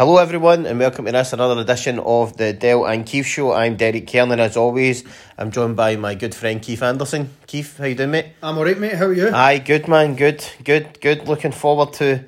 [0.00, 3.52] Hello, everyone, and welcome to this another edition of the Dell and Keith Show.
[3.52, 5.04] I'm Derek Kernan, as always.
[5.36, 7.28] I'm joined by my good friend Keith Anderson.
[7.46, 8.26] Keith, how you doing, mate?
[8.42, 8.94] I'm alright, mate.
[8.94, 9.28] How are you?
[9.28, 11.28] Aye, good man, good, good, good.
[11.28, 12.24] Looking forward to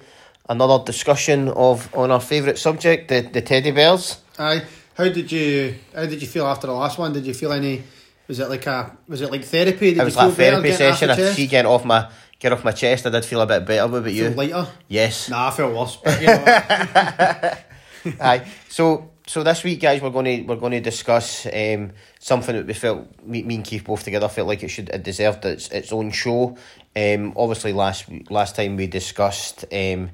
[0.51, 4.21] another discussion of on our favourite subject, the, the teddy bears.
[4.39, 4.65] Aye.
[4.93, 7.15] How did you How did you feel after the last one?
[7.15, 7.85] Did you feel any?
[8.29, 9.95] Was it like a Was it like therapy?
[9.95, 11.09] Did it was like a therapy session.
[11.09, 12.11] I see getting off my
[12.43, 13.07] get off my chest.
[13.07, 13.87] I did feel a bit better.
[13.87, 14.31] What about you?
[14.31, 14.67] Lighter?
[14.89, 15.29] Yes.
[15.29, 15.97] Nah, I felt worse.
[16.03, 18.49] But you know, Aye.
[18.69, 22.67] So so this week, guys, we're going to we're going to discuss um, something that
[22.67, 25.69] we felt me, me and Keith both together felt like it should it deserved its
[25.69, 26.57] its own show.
[26.97, 30.11] Um, obviously last last time we discussed um,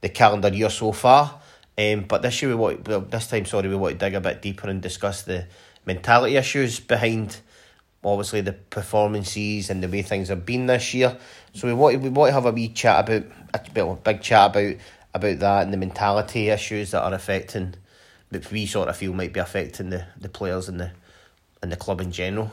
[0.00, 1.40] the calendar year so far.
[1.76, 4.20] Um, but this year we want well, this time sorry we want to dig a
[4.20, 5.46] bit deeper and discuss the
[5.84, 7.40] mentality issues behind
[8.04, 11.16] obviously the performances and the way things have been this year.
[11.54, 13.24] So we want we want to have a wee chat about
[13.54, 14.74] a well, big chat about
[15.14, 17.74] about that and the mentality issues that are affecting
[18.30, 20.90] that we sort of feel might be affecting the, the players and the
[21.62, 22.50] and the club in general.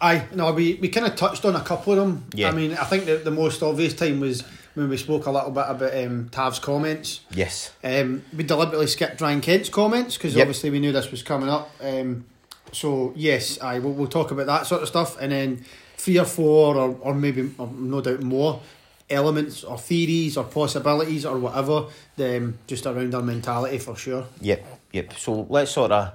[0.00, 0.24] aye.
[0.34, 2.24] No, we we kind of touched on a couple of them.
[2.34, 2.48] Yeah.
[2.48, 4.42] I mean, I think the the most obvious time was
[4.74, 7.20] when we spoke a little bit about um, Tav's comments.
[7.32, 7.72] Yes.
[7.84, 10.42] Um, we deliberately skipped Ryan Kent's comments because Yep.
[10.44, 11.70] obviously we knew this was coming up.
[11.82, 12.24] Um,
[12.72, 15.64] so yes, I will we'll talk about that sort of stuff, and then
[16.00, 18.60] three or four, or or maybe or no doubt more
[19.08, 21.86] elements or theories or possibilities or whatever.
[22.18, 24.26] Um, just around our mentality for sure.
[24.40, 24.64] Yep.
[24.92, 25.12] Yep.
[25.18, 26.12] So let's sort of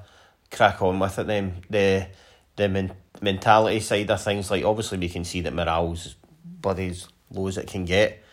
[0.52, 1.64] crack on with it then.
[1.70, 2.08] The
[2.56, 7.08] the men- mentality side of things, like obviously we can see that morale's bloody as
[7.32, 8.24] low as it can get,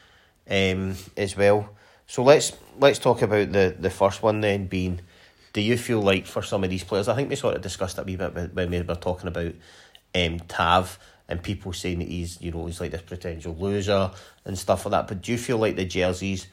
[0.48, 1.68] um, as well.
[2.06, 5.00] So let's let's talk about the the first one then being.
[5.52, 7.96] Do you feel like for some of these players, I think we sort of discussed
[7.96, 9.52] that a wee bit when we were talking about
[10.14, 10.98] um, Tav
[11.32, 14.10] and people saying that he's you know he's like this potential loser
[14.44, 15.08] and stuff like that.
[15.08, 16.46] But do you feel like the jersey's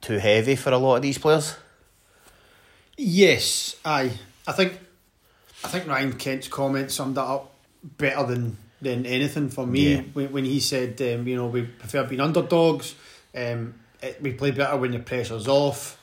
[0.00, 1.54] too heavy for a lot of these players?
[2.96, 4.12] Yes, aye.
[4.46, 4.78] I think
[5.64, 7.52] I think Ryan Kent's comment summed that up
[7.82, 10.00] better than than anything for me Yeah.
[10.12, 12.96] when, when he said, um, you know, we prefer being underdogs.
[13.34, 15.98] Um, it, we play better when the pressure's off.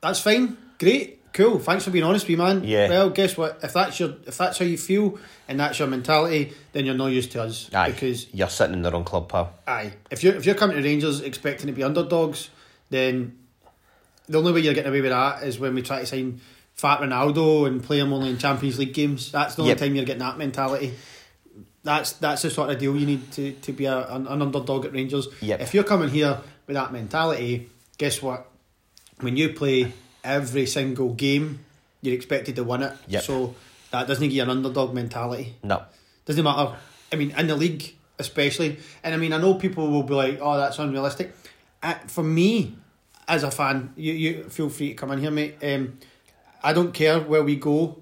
[0.00, 1.58] That's fine, great, cool.
[1.60, 2.64] Thanks for being honest, with me man.
[2.64, 2.88] Yeah.
[2.88, 3.60] Well, guess what?
[3.62, 7.06] If that's your if that's how you feel and that's your mentality, then you're no
[7.06, 9.52] use to us Aye, because you're sitting in the wrong club, pal.
[9.68, 9.92] Aye.
[10.10, 12.50] If you're if you're coming to Rangers expecting to be underdogs,
[12.90, 13.38] then
[14.28, 16.40] the only way you're getting away with that is when we try to sign
[16.74, 19.30] Fat Ronaldo and play him only in Champions League games.
[19.30, 19.78] That's the only Yep.
[19.78, 20.94] time you're getting that mentality.
[21.84, 24.84] That's that's the sort of deal you need to, to be a, an, an underdog
[24.86, 25.28] at Rangers.
[25.40, 25.60] Yep.
[25.60, 28.46] If you're coming here with that mentality, guess what?
[29.20, 29.92] When you play
[30.26, 31.60] every single game,
[32.02, 32.92] you're expected to win it.
[33.08, 33.22] Yep.
[33.22, 33.54] So
[33.92, 35.54] that doesn't give you an underdog mentality.
[35.62, 35.84] No.
[36.26, 36.74] Doesn't matter.
[37.12, 40.38] I mean, in the league especially, and I mean, I know people will be like,
[40.40, 41.34] "Oh, that's unrealistic."
[41.82, 42.74] Uh, for me,
[43.28, 45.56] as a fan, you you feel free to come in here, mate.
[45.62, 45.98] Um,
[46.62, 47.98] I don't care where we go.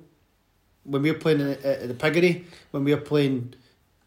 [0.84, 3.54] When we're playing at, at the Piggery, when we're playing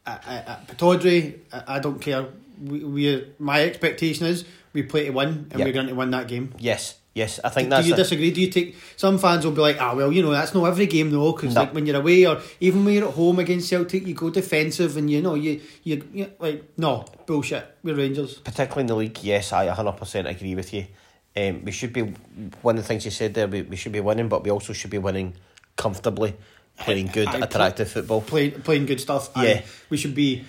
[0.05, 2.27] at, at, at Pittodrie, I, I don't care.
[2.63, 5.65] We, we my expectation is we play to win, and Yep.
[5.67, 6.53] we're going to win that game.
[6.57, 6.95] Yes.
[7.17, 7.39] Yes.
[7.43, 7.83] I think that's.
[7.83, 8.31] Do you a- disagree?
[8.31, 10.85] Do you take some fans will be like, ah, well, you know, that's not every
[10.95, 11.61] game though, because No.
[11.61, 14.95] like when you're away or even when you're at home against Celtic, you go defensive
[14.97, 17.65] and you know you you, you like no bullshit.
[17.83, 18.35] We're Rangers.
[18.49, 19.17] particularly in the league.
[19.23, 20.85] Yes, I hundred percent agree with you.
[21.35, 22.03] Um, we should be
[22.61, 23.47] one of the things you said there.
[23.47, 25.33] We, we should be winning, but we also should be winning
[25.75, 26.35] comfortably,
[26.79, 28.21] playing good, I- attractive football.
[28.21, 29.29] Playing playing good stuff.
[29.35, 29.43] Yeah.
[29.43, 30.43] and we should be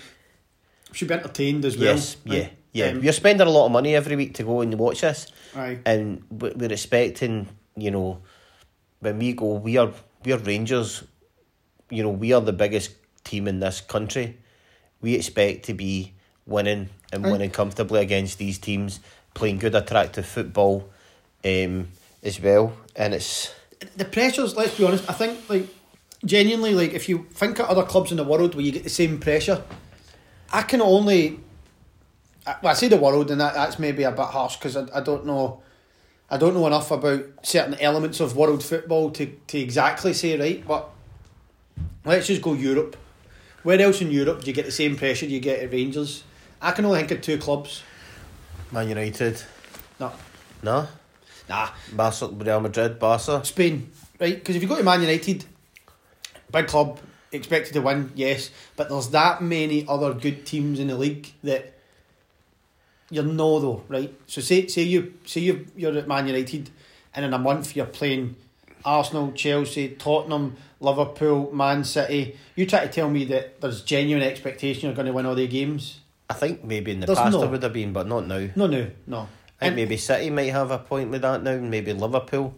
[0.90, 1.94] we should be entertained as well.
[1.94, 2.48] Yes, yeah,
[2.78, 2.90] yeah.
[2.90, 5.78] um, You're spending a lot of money every week to go and watch this, Aye.
[5.84, 8.20] and we- we're expecting, you know,
[9.00, 9.92] when we go, we are
[10.24, 11.04] we are Rangers.
[11.90, 12.90] You know, we are the biggest
[13.24, 14.36] team in this country.
[15.00, 16.12] We expect to be
[16.46, 17.30] winning and Aye.
[17.32, 19.00] winning comfortably against these teams,
[19.34, 20.88] playing good, attractive football,
[21.44, 21.88] um,
[22.22, 22.72] as well.
[22.96, 23.54] And it's
[23.96, 24.56] the pressures.
[24.56, 25.08] Let's be honest.
[25.08, 25.66] I think like
[26.24, 28.90] genuinely like if you think of other clubs in the world where you get the
[28.90, 29.62] same pressure,
[30.52, 31.40] I can only.
[32.46, 34.86] I- Well, I say the world, and that, that's maybe a bit harsh because I,
[34.94, 35.62] I don't know,
[36.30, 40.66] I don't know enough about certain elements of world football to, to exactly say right.
[40.66, 40.88] But
[42.04, 42.96] let's just go Europe.
[43.62, 46.22] Where else in Europe do you get the same pressure you get at Rangers?
[46.60, 47.82] I can only think of two clubs.
[48.70, 49.42] Man United,
[49.98, 50.12] No,
[50.62, 50.86] no,
[51.48, 53.42] nah, Barca, Real Madrid, Barca.
[53.44, 53.90] Spain,
[54.20, 54.34] right?
[54.34, 55.44] Because if you go to Man United,
[56.52, 56.98] big club,
[57.32, 61.77] expected to win, yes, but there's that many other good teams in the league that
[63.10, 64.14] you're no though, right?
[64.26, 66.70] So say say you say you you're at Man United,
[67.14, 68.36] and in a month you're playing
[68.84, 72.36] Arsenal, Chelsea, Tottenham, Liverpool, Man City.
[72.54, 75.46] You try to tell me that there's genuine expectation you're going to win all their
[75.46, 76.00] games?
[76.30, 78.48] I think maybe in the There's past no- there would have been, but not now.
[78.54, 79.18] No, no, no.
[79.20, 79.28] I think
[79.60, 82.54] And- maybe City might have a point with that now, and maybe Liverpool.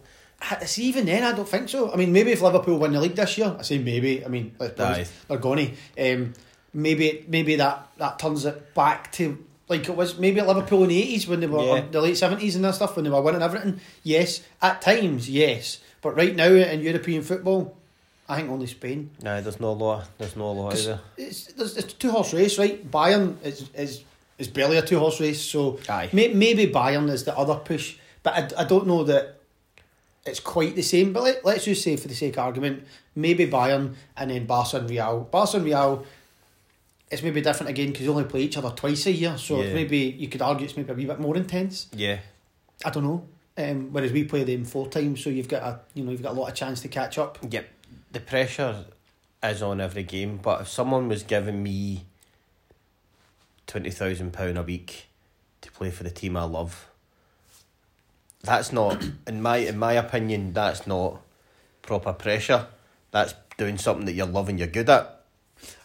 [0.65, 1.91] See, even then, I don't think so.
[1.93, 4.25] I mean, maybe if Liverpool win the league this year, I say maybe.
[4.25, 4.93] I mean, let's be Aye.
[4.93, 6.13] honest, they're going to.
[6.13, 6.33] Um,
[6.73, 9.37] maybe, maybe that that turns it back to
[9.71, 11.85] like it was maybe at Liverpool in the eighties when they were Yeah.
[11.89, 13.79] the late seventies and that stuff when they were winning everything.
[14.03, 17.75] Yes, at times, yes, but right now in European football,
[18.29, 19.09] I think only Spain.
[19.23, 20.03] Nah, there's no law.
[20.19, 20.99] There's no law either.
[21.17, 22.77] It's there's, it's a two horse race, right?
[22.91, 24.03] Bayern is is
[24.37, 26.09] is barely a two horse race, so Aye.
[26.13, 29.37] may, maybe Bayern is the other push, but I, I don't know that
[30.25, 31.13] it's quite the same.
[31.13, 32.83] But let, let's just say, for the sake of argument,
[33.15, 35.27] maybe Bayern and then Barca and Real.
[35.31, 36.05] Barca and Real,
[37.11, 39.73] it's maybe different again because you only play each other twice a year, so Yeah.
[39.73, 41.87] maybe you could argue it's maybe a wee bit more intense.
[41.93, 42.19] Yeah.
[42.85, 43.27] I don't know.
[43.57, 46.31] Um, whereas we play them four times, so you've got a you know you've got
[46.31, 47.37] a lot of chance to catch up.
[47.47, 47.67] Yep.
[48.13, 48.85] The pressure
[49.43, 52.05] is on every game, but if someone was giving me
[53.67, 55.07] twenty thousand pound a week
[55.61, 56.87] to play for the team I love,
[58.41, 61.21] that's not in my in my opinion, that's not
[61.81, 62.67] proper pressure.
[63.11, 65.20] That's doing something that you're loving, you're good at.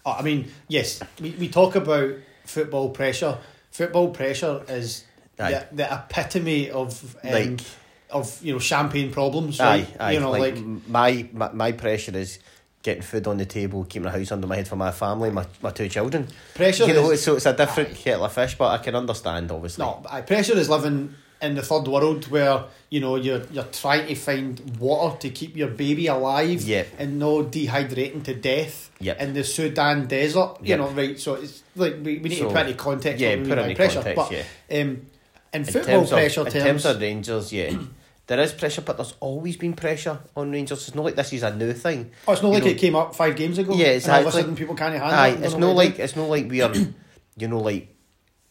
[0.06, 2.14] Oh, I mean, yes, we, we talk about
[2.44, 3.38] football pressure.
[3.72, 5.04] Football pressure is
[5.36, 7.60] the, the epitome of um, Like-
[8.08, 9.58] of you know champagne problems.
[9.58, 9.84] Right?
[9.98, 10.12] Aye, aye.
[10.12, 12.38] You know, like, like, my, my my pressure is
[12.84, 15.44] getting food on the table, keeping a house under my head for my family, my,
[15.60, 16.28] my two children.
[16.54, 16.86] pressure.
[16.86, 19.84] you know, is, so it's a different kettle of fish, but I can understand obviously.
[19.84, 21.12] no, aye, pressure is living
[21.42, 25.56] in the third world where you know you're you're trying to find water to keep
[25.56, 26.86] your baby alive Yep.
[26.98, 29.20] and no dehydrating to death Yep.
[29.20, 30.56] in the Sudan desert.
[30.62, 30.78] You Yep.
[30.78, 31.18] know, right?
[31.20, 33.20] So it's like we, we need So, to put into context.
[33.20, 34.80] yeah, put mean it by in pressure, context, but yeah.
[34.82, 35.06] um, in
[35.52, 37.76] in football terms pressure of, in terms of Rangers, yeah,
[38.28, 40.86] there is pressure, but there's always been pressure on Rangers.
[40.88, 42.10] It's not like this is a new thing.
[42.26, 43.74] Oh, it's not You like know- it came up five games ago.
[43.74, 45.42] Yeah, and all of a sudden people can't handle Aye, it.
[45.42, 46.72] it's not like it's not like we are,
[47.36, 47.94] you know, like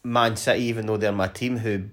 [0.04, 1.86] Man City, even though they're my team, who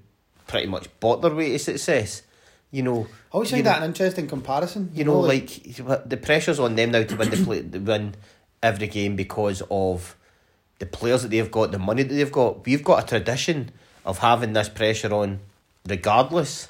[0.53, 2.23] pretty much bought their way to success.
[2.71, 4.91] You know, I always you find know- that an interesting comparison.
[4.95, 5.49] you know, like
[6.07, 8.15] the pressure's on them now to win the play, to win
[8.63, 10.15] every game because of
[10.79, 12.65] the players that they've got, the money that they've got.
[12.67, 13.71] We've got a tradition
[14.05, 15.41] of having this pressure on,
[15.89, 16.69] regardless.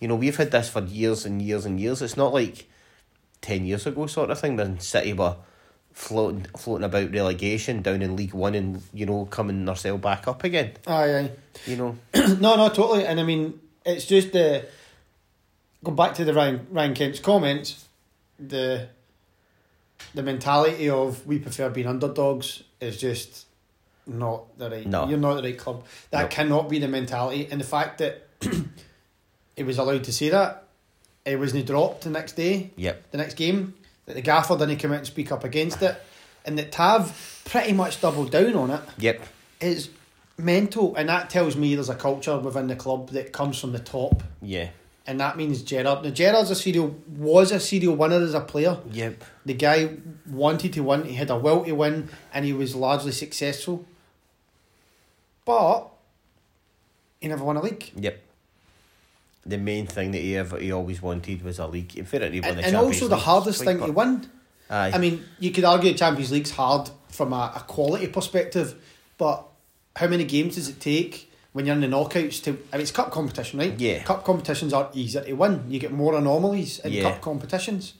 [0.00, 2.00] You know, we've had this for years and years and years.
[2.00, 2.68] It's not like
[3.42, 5.36] ten years ago, sort of thing, when City were
[5.92, 10.44] floating floating about relegation down in League One and you know coming ourselves back up
[10.44, 10.72] again.
[10.86, 11.30] aye, aye.
[11.66, 13.06] You know, no, no, totally.
[13.06, 14.66] And I mean, it's just the
[15.84, 17.84] go back to the Ryan Ryan Kent's comments.
[18.38, 18.88] The
[20.14, 23.46] the mentality of we prefer being underdogs is just
[24.06, 24.86] not the right.
[24.86, 25.06] No.
[25.08, 25.84] You're not the right club.
[26.10, 26.28] That No.
[26.28, 27.46] cannot be the mentality.
[27.50, 28.26] And the fact that
[29.56, 30.64] he was allowed to say that,
[31.26, 32.70] it wasn't dropped the next day.
[32.76, 33.74] yep, the next game,
[34.10, 35.96] that the gaffer didn't come out and speak up against it,
[36.44, 39.22] and that Tav pretty much doubled down on it yep,
[39.60, 39.88] is
[40.36, 43.78] mental, and that tells me there's a culture within the club that comes from the
[43.78, 44.70] top, yeah,
[45.06, 46.02] and that means Gerrard.
[46.02, 48.78] Now Gerrard's a serial was a serial winner as a player.
[48.90, 49.96] yep, The guy
[50.28, 51.04] wanted to win.
[51.04, 53.84] He had a will to win, and he was largely successful.
[55.44, 55.88] But
[57.20, 57.90] he never won a league.
[57.96, 58.20] yep.
[59.46, 61.96] The main thing that he ever he always wanted was a league.
[61.96, 64.28] In fairness, he won And, the and also the League hardest thing to win.
[64.68, 64.92] Aye.
[64.94, 68.74] I mean, you could argue Champions League's hard from a, a quality perspective,
[69.18, 69.44] but
[69.96, 72.50] how many games does it take when you're in the knockouts to?
[72.72, 73.78] I mean, it's cup competition, right?
[73.80, 74.02] Yeah.
[74.02, 75.64] Cup competitions are easier to win.
[75.68, 77.02] You get more anomalies in Yeah.
[77.02, 77.94] cup competitions.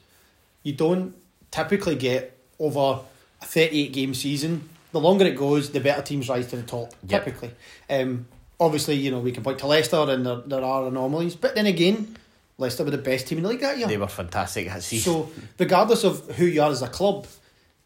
[0.62, 1.14] You don't
[1.50, 3.00] typically get over
[3.42, 4.68] a 38 game season.
[4.92, 7.24] The longer it goes, the better teams rise to the top, Yep.
[7.24, 7.50] typically.
[7.88, 8.26] Um,
[8.60, 11.66] obviously, you know, we can point to Leicester and there, there are anomalies, but then
[11.66, 12.16] again,
[12.58, 13.88] Leicester were the best team in the league that year.
[13.88, 14.70] They were fantastic.
[14.82, 17.26] So, regardless of who you are as a club,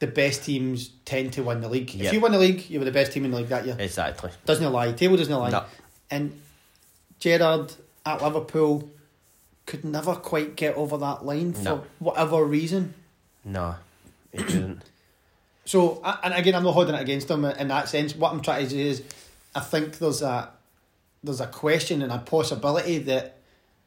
[0.00, 1.94] the best teams tend to win the league.
[1.94, 3.76] If you win the league, you were the best team in the league that year.
[3.78, 4.30] exactly.
[4.44, 4.90] Doesn't lie.
[4.92, 5.50] Table doesn't lie.
[5.50, 5.64] No.
[6.10, 6.38] And
[7.20, 7.72] Gerrard
[8.04, 8.90] at Liverpool
[9.66, 11.84] could never quite get over that line for No.
[12.00, 12.94] whatever reason.
[13.44, 13.76] No,
[14.32, 14.82] it didn't.
[15.64, 18.14] So, and again, I'm not holding it against him in that sense.
[18.14, 19.02] What I'm trying to say is,
[19.54, 20.50] I think there's a
[21.24, 23.38] there's a question and a possibility that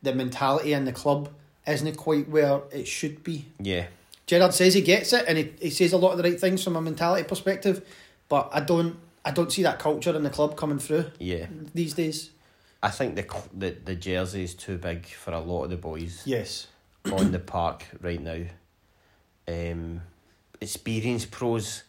[0.01, 1.29] the mentality in the club
[1.67, 3.45] isn't quite where it should be.
[3.59, 3.87] Yeah,
[4.25, 6.63] Gerrard says he gets it and he, he says a lot of the right things
[6.63, 7.87] from a mentality perspective,
[8.27, 11.47] but I don't I don't see that culture in the club coming through yeah.
[11.73, 12.31] these days.
[12.83, 16.23] I think the the the jersey is too big for a lot of the boys
[16.25, 16.67] Yes.
[17.11, 18.43] on the park right now.
[19.47, 20.01] Um,
[20.59, 21.83] experienced pros,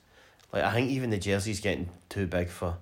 [0.53, 2.77] like I think even the jersey's getting too big for,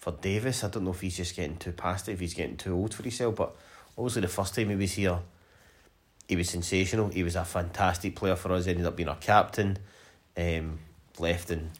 [0.00, 0.64] for Davis.
[0.64, 2.92] I don't know if he's just getting too past it, if he's getting too old
[2.92, 3.36] for himself.
[3.36, 3.54] But
[3.96, 5.20] obviously the first time he was here,
[6.26, 7.08] he was sensational.
[7.08, 8.66] He was a fantastic player for us.
[8.66, 9.78] Ended up being our captain.
[10.36, 10.78] Um,
[11.18, 11.70] left and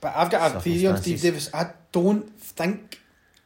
[0.00, 1.50] But I've got a theory on Steve Davis.
[1.54, 3.00] I don't think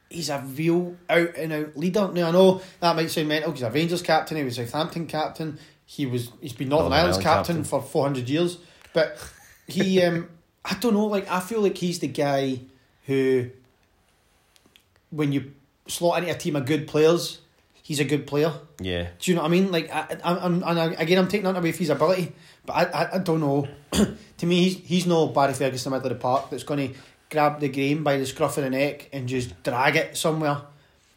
[0.09, 2.09] he's a real out and out leader.
[2.11, 5.07] Now I know that might sound mental because he's a Rangers captain, he was Southampton
[5.07, 7.63] captain, he was he's been Northern, Northern Ireland's captain, captain.
[7.63, 8.57] for four hundred years.
[8.93, 9.17] But
[9.67, 10.29] he, um,
[10.63, 11.05] I don't know.
[11.05, 12.59] Like I feel like he's the guy
[13.05, 13.49] who,
[15.15, 15.53] when you
[15.87, 17.39] slot into a team of good players,
[17.81, 18.51] he's a good player.
[18.79, 19.07] Yeah.
[19.19, 19.71] Do you know what I mean?
[19.71, 22.33] Like, I, I, I'm, and I, again, I'm taking that away from his ability,
[22.65, 23.67] but I, I, I don't know.
[23.91, 26.89] to me, he's, he's no Barry Ferguson in the middle of the park that's going
[26.89, 30.61] to grab the game by the scruff of the neck and just drag it somewhere.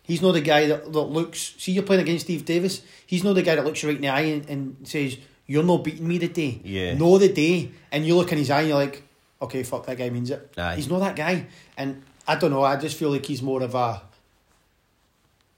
[0.03, 1.55] He's not the guy that, that looks.
[1.59, 2.83] See, you're playing against Steve Davis.
[3.07, 5.63] He's not the guy that looks you right in the eye and, and says, "You're
[5.63, 6.95] not beating me today." Yeah.
[6.95, 9.03] Know the day, and you look in his eye and you're like,
[9.43, 10.77] "Okay, fuck, that guy means it." Aye.
[10.77, 12.63] He's not that guy, and I don't know.
[12.63, 14.03] I just feel like he's more of a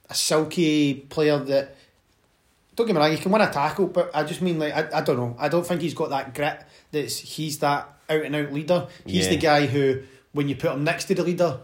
[0.09, 1.77] a silky player that
[2.75, 4.99] don't get me wrong, he can win a tackle, but I just mean like I,
[4.99, 5.37] I don't know.
[5.39, 6.63] I don't think he's got that grit.
[6.93, 8.89] That's he's that out and out leader.
[9.05, 9.31] He's Yeah.
[9.31, 11.59] the guy who, when you put him next to the leader,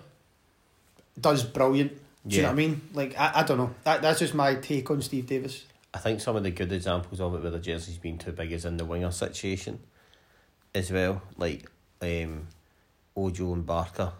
[1.20, 1.92] does brilliant.
[2.26, 2.80] Do you know what I mean?
[2.92, 3.74] Like I, I don't know.
[3.84, 5.64] That that's just my take on Steve Davis.
[5.94, 8.52] I think some of the good examples of it where the jersey's been too big
[8.52, 9.78] is in the winger situation
[10.74, 11.22] as well.
[11.38, 11.70] Like
[12.02, 12.48] um,
[13.16, 14.12] Ojo and Barker.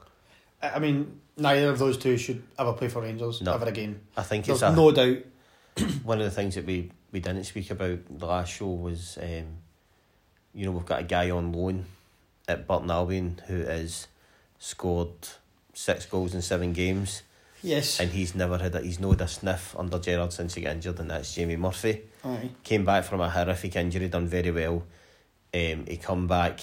[0.63, 3.55] I mean, neither of those two should ever play for Rangers No.
[3.55, 4.01] ever again.
[4.17, 5.19] I think There's it's a, no doubt.
[6.05, 9.47] one of the things that we, we didn't speak about the last show was um,
[10.55, 11.85] you know, we've got a guy on loan
[12.49, 14.07] at Burton Albion who has
[14.59, 15.11] scored
[15.75, 17.23] six goals in seven games
[17.63, 18.01] Yes.
[18.01, 20.99] and he's never had a, he's not a sniff under Gerrard since he got injured
[21.01, 22.03] and that's Jamie Murphy.
[22.25, 22.51] Aye.
[22.65, 24.85] Came back from a horrific injury, done very well.
[25.53, 26.61] Um, he come back,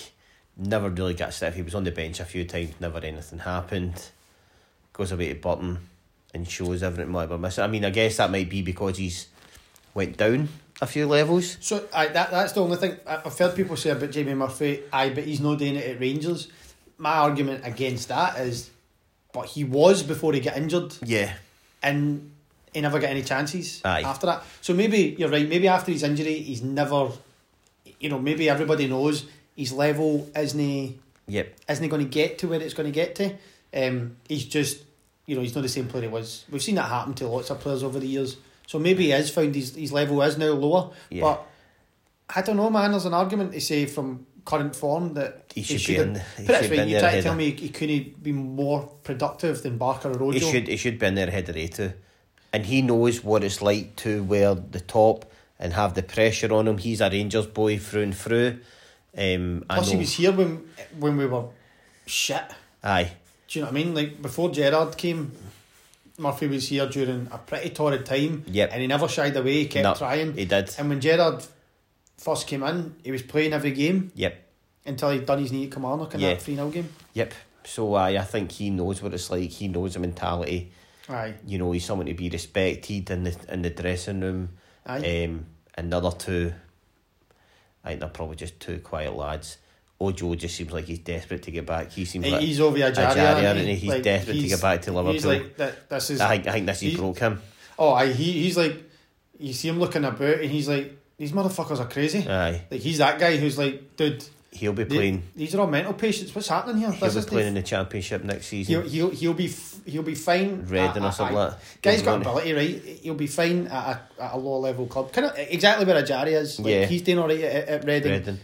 [0.57, 1.55] never really got a sniff.
[1.55, 4.09] He was on the bench a few times, never anything happened.
[4.93, 5.79] Goes away to Burton
[6.33, 7.63] and shows everything whatever missing.
[7.63, 9.27] I mean, I guess that might be because he's
[9.93, 10.49] went down
[10.81, 11.57] a few levels.
[11.61, 14.81] So aye, that that's the only thing I- I've heard people say about Jamie Murphy.
[14.91, 16.47] I but he's not doing it at Rangers.
[16.97, 18.69] My argument against that is,
[19.33, 21.33] but he was before he got injured, Yeah.
[21.81, 22.31] and
[22.73, 24.01] he never got any chances Aye.
[24.03, 24.43] after that.
[24.61, 25.47] So maybe you're right.
[25.47, 27.09] Maybe after his injury, he's never,
[27.99, 31.55] you know, maybe everybody knows his level isn't Yep.
[31.69, 33.33] isn't he going to get to where it's going to get to.
[33.73, 34.83] Um, he's just,
[35.25, 36.45] you know, he's not the same player he was.
[36.51, 38.37] We've seen that happen to lots of players over the years.
[38.67, 40.91] So maybe he has found his, his level is now lower.
[41.09, 41.21] Yeah.
[41.21, 41.45] But
[42.35, 42.91] I don't know, man.
[42.91, 46.45] There's an argument to say from current form that He should be should have- in-
[46.45, 49.77] he should be in you try to tell me he couldn't be more productive than
[49.77, 50.31] Barker or Ojo.
[50.31, 51.93] He should he should be in there ahead of Reto.
[52.51, 56.67] And he knows what it's like to wear the top and have the pressure on
[56.67, 56.77] him.
[56.77, 58.59] He's a Rangers boy through and through.
[59.17, 60.67] Um, I Plus, he was here when
[60.99, 61.45] when we were
[62.05, 62.41] shit.
[62.83, 63.11] Aye.
[63.47, 63.93] Do you know what I mean?
[63.95, 65.31] Like before Gerrard came,
[66.17, 68.43] Murphy was here during a pretty torrid time.
[68.47, 68.69] Yep.
[68.71, 69.53] And he never shied away.
[69.53, 70.33] He kept No, trying.
[70.33, 70.73] He did.
[70.77, 71.43] And when Gerrard
[72.17, 74.35] first came in, he was playing every game Yep.
[74.85, 76.33] until he'd done his knee at Kilmarnock in Yeah.
[76.33, 76.89] that 3 0 game.
[77.13, 77.33] Yep.
[77.65, 79.49] So aye, I think he knows what it's like.
[79.49, 80.71] He knows the mentality.
[81.09, 81.35] Aye.
[81.45, 84.49] You know, he's someone to be respected in the in the dressing room.
[84.85, 85.23] Aye.
[85.25, 85.45] Um,
[85.77, 86.53] another two,
[87.83, 89.57] I think they're probably just two quiet lads.
[89.99, 91.91] Ojo just seems like he's desperate to get back.
[91.91, 93.75] He seems like he's over Ejaria, Ejaria, he?
[93.75, 95.13] he's Like, desperate to get back to Liverpool.
[95.13, 97.41] He's like, that, this is, I think I think this he he- broke him.
[97.79, 98.75] oh, aye, he, he's like,
[99.39, 102.27] you see him looking about and he's like, these motherfuckers are crazy.
[102.27, 104.25] Aye, Like, he's that guy who's like, dude,
[104.55, 105.23] he'll be playing.
[105.35, 106.33] these are all mental patients.
[106.35, 106.91] What's happening here?
[106.91, 108.73] He'll This be playing the- in the championship next season.
[108.73, 109.47] He'll, he'll, he'll be
[109.85, 110.65] he'll be fine.
[110.65, 111.59] Reading or something like that.
[111.81, 112.81] Guy's got ability, right?
[113.01, 115.11] He'll be fine at a, at a low level club.
[115.11, 116.59] Kind of exactly where Ajari is.
[116.59, 116.85] Like, Yeah.
[116.85, 118.11] he's doing all right at, at Reading.
[118.11, 118.39] Reading.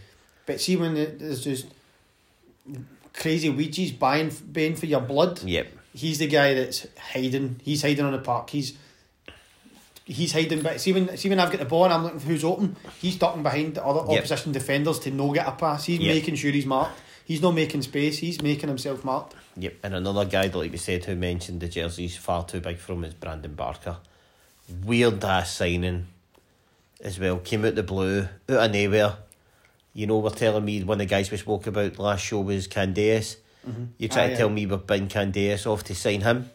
[0.46, 1.68] But see when there's just
[3.14, 5.68] crazy Ouija's buying baying for your blood, Yep.
[5.94, 7.60] he's the guy that's hiding.
[7.64, 8.50] He's hiding on the park.
[8.50, 8.74] He's
[10.10, 10.62] he's hiding.
[10.62, 12.76] But see when see when I've got the ball and I'm looking for who's open,
[13.02, 14.20] he's ducking behind the other Yep.
[14.20, 15.86] opposition defenders to no get a pass.
[15.86, 16.16] He's Yep.
[16.16, 17.00] making sure he's marked.
[17.26, 18.18] He's not making space.
[18.18, 19.36] He's making himself marked.
[19.58, 19.76] Yep.
[19.84, 22.94] And another guy that, like we said, who mentioned the jersey's far too big for
[22.94, 23.98] him is Brandon Barker.
[24.84, 26.08] Weird ass signing
[27.02, 27.38] as well.
[27.38, 29.18] Came out the blue, out of nowhere.
[29.94, 32.68] You know, we're telling me one of the guys we spoke about last show was
[32.68, 33.38] Candeias.
[34.00, 34.38] You try Ah, to yeah.
[34.38, 36.50] tell me we're bidding Candeias off to sign him.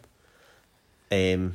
[1.11, 1.53] Um,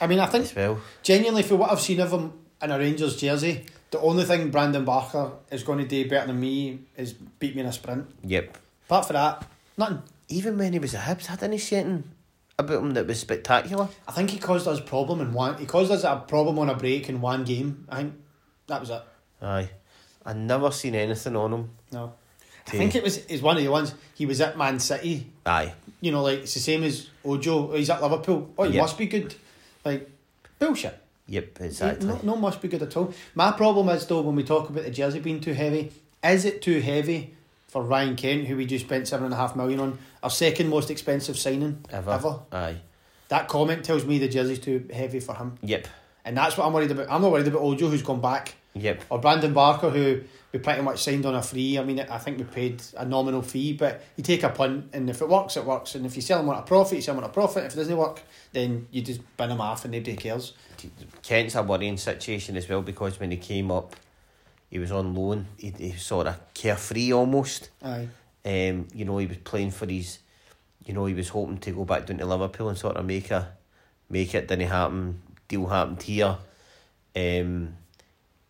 [0.00, 0.80] I mean, I think well.
[1.02, 4.84] genuinely for what I've seen of him in a Rangers jersey, the only thing Brandon
[4.84, 8.06] Barker is going to do better than me is beat me in a sprint.
[8.24, 8.58] Yep.
[8.86, 9.46] Apart from that,
[9.76, 10.02] nothing.
[10.28, 12.04] Even when he was at Hibs, had any saying
[12.58, 13.88] about him that was spectacular?
[14.08, 15.58] I think he caused us problem in one.
[15.58, 17.86] He caused us a problem on a break in one game.
[17.88, 18.14] I think
[18.66, 19.02] that was it.
[19.42, 19.70] Aye.
[20.24, 21.70] I never seen anything on him.
[21.90, 22.12] No,
[22.66, 23.94] I think it was is one of the ones.
[24.14, 25.26] He was at Man City.
[25.44, 25.74] Aye.
[26.00, 27.74] You know, like it's the same as Ojo.
[27.76, 28.50] He's at Liverpool.
[28.56, 28.80] Oh, he Yep.
[28.82, 29.34] must be good.
[29.84, 30.10] Like
[30.58, 30.98] bullshit.
[31.28, 32.08] Yep, exactly.
[32.08, 33.12] No, no, must be good at all.
[33.34, 36.62] My problem is though when we talk about the jersey being too heavy, is it
[36.62, 37.34] too heavy
[37.68, 40.68] for Ryan Kent, who we just spent seven and a half million on, our second
[40.68, 42.40] most expensive signing Ever.
[42.52, 42.76] Aye.
[43.28, 45.88] That comment tells me the jersey's too heavy for him, Yep.
[46.26, 47.06] and that's what I'm worried about.
[47.10, 49.04] I'm not worried about Ojo, who's gone back Yep.
[49.10, 50.20] Or Brandon Barker, who
[50.52, 51.78] we pretty much signed on a free.
[51.78, 55.08] I mean, I think we paid a nominal fee, but you take a punt, and
[55.08, 55.94] if it works, it works.
[55.94, 57.64] And if you sell him on a profit, you sell him on a profit.
[57.64, 58.20] If it doesn't work,
[58.52, 60.52] then you just bin him off and nobody cares.
[61.22, 63.96] Kent's a worrying situation as well because when he came up,
[64.68, 65.46] he was on loan.
[65.56, 67.70] He, he was sort of carefree almost.
[67.82, 68.08] Aye.
[68.44, 70.18] Um, you know, he was playing for his.
[70.84, 73.30] You know, he was hoping to go back down to Liverpool and sort of make
[73.30, 73.52] a,
[74.10, 74.48] make it.
[74.48, 75.22] Didn't happen.
[75.46, 76.36] Deal happened here.
[77.14, 77.76] Um,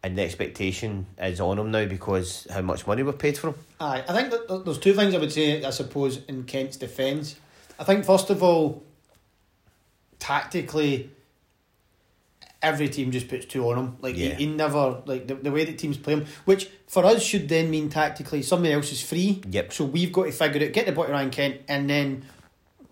[0.03, 3.55] and the expectation is on him now because how much money we've paid for him.
[3.81, 7.37] Aye, I think that there's two things I would say, I suppose, in Kent's defence.
[7.79, 8.83] I think, first of all,
[10.19, 11.11] tactically,
[12.61, 13.97] every team just puts two on him.
[14.01, 14.31] Like, Yeah.
[14.31, 17.49] he, he never, like, the, the way that teams play him, which for us should
[17.49, 19.43] then mean tactically somebody else is free.
[19.51, 19.73] Yep.
[19.73, 22.25] So we've got to figure out, get the ball to Ryan Kent, and then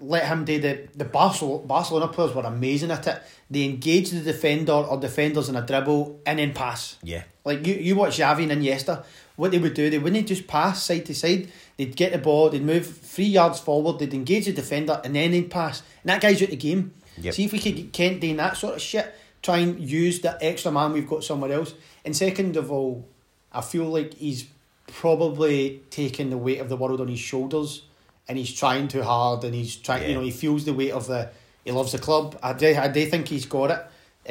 [0.01, 3.23] let him do the the Barcelona, Barcelona players were amazing at it.
[3.51, 6.97] They engage the defender or defenders in a dribble and then pass.
[7.03, 7.25] Yeah.
[7.45, 9.05] Like you, you watch Xavi and Iniesta,
[9.37, 11.51] what they would do, they wouldn't just pass side to side.
[11.77, 15.33] They'd get the ball, they'd move three yards forward, they'd engage the defender, and then
[15.33, 15.83] they'd pass.
[16.03, 16.93] And that guy's out the game.
[17.19, 17.35] Yep.
[17.35, 19.15] See if we could get Kent doing that sort of shit.
[19.43, 21.75] Try and use the extra man we've got somewhere else.
[22.05, 23.09] And second of all,
[23.53, 24.47] I feel like he's
[24.87, 27.83] probably taking the weight of the world on his shoulders,
[28.31, 30.09] and he's trying too hard, and he's trying.
[30.09, 31.31] You know, he feels the weight of the.
[31.65, 32.39] He loves the club.
[32.43, 32.75] I do.
[32.75, 33.81] I do think he's got it.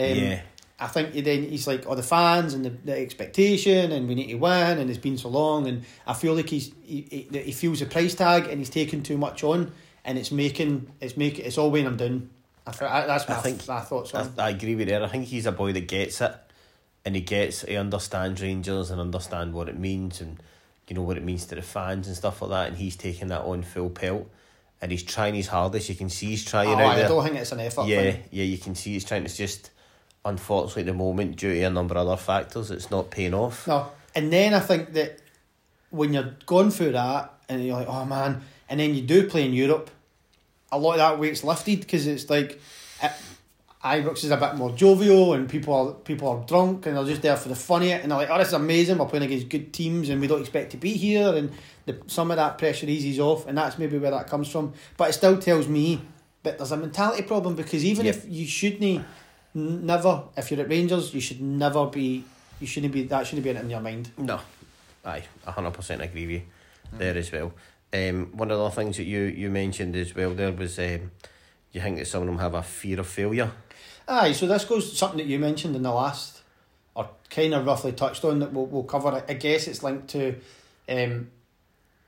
[0.01, 0.41] Um, Yeah.
[0.81, 4.15] I think he then he's like, oh, the fans and the, the expectation, and we
[4.15, 7.39] need to win, and it's been so long, and I feel like he's he, he,
[7.39, 9.73] he feels the price tag, and he's taking too much on,
[10.05, 12.29] and it's making it's making it's all weighing him down.
[12.65, 14.33] I, th- I that's my, I think- my thoughts on.
[14.37, 15.03] I, I agree with there.
[15.03, 16.33] I think he's a boy that gets it,
[17.03, 20.41] and he gets he understands Rangers and understand what it means, and
[20.89, 22.67] you know what it means to the fans and stuff like that.
[22.69, 24.29] And he's taking that on full pelt,
[24.81, 25.89] and he's trying his hardest.
[25.89, 27.07] You can see he's trying Oh, out I there.
[27.09, 27.87] don't think it's an effort.
[27.87, 28.23] yeah, thing.
[28.31, 29.25] yeah, you can see he's trying.
[29.25, 29.71] It's just
[30.25, 33.67] unfortunately at the moment due to a number of other factors, it's not paying off.
[33.67, 35.19] No, and then I think that
[35.91, 39.45] when you're going through that, and you're like, oh man, and then you do play
[39.45, 39.89] in Europe,
[40.71, 42.59] a lot of that weight's lifted because it's like,
[43.01, 43.11] it,
[43.83, 47.21] Ibrox is a bit more jovial, and people are people are drunk, and they're just
[47.21, 48.97] there for the fun of it, and they're like, oh, this is amazing.
[48.97, 51.51] We're playing against good teams, and we don't expect to be here, and
[51.85, 54.73] the, some of that pressure eases off, and that's maybe where that comes from.
[54.97, 56.01] But it still tells me
[56.43, 58.15] that there's a mentality problem because even Yep.
[58.15, 59.05] if you shouldn't,
[59.53, 62.25] never, if you're at Rangers, you should never be.
[62.59, 63.03] You shouldn't be.
[63.03, 64.11] That shouldn't be in your mind.
[64.17, 64.41] No,
[65.05, 66.41] aye, hundred percent agree with you
[66.91, 67.53] there as well.
[67.93, 71.11] Um, one of the things that you you mentioned as well there was um,
[71.71, 73.51] you think that some of them have a fear of failure.
[74.09, 76.41] Aye, so this goes to something that you mentioned in the last,
[76.95, 79.23] or kind of roughly touched on that we'll, we'll cover.
[79.27, 80.35] I guess it's linked to,
[80.89, 81.29] um,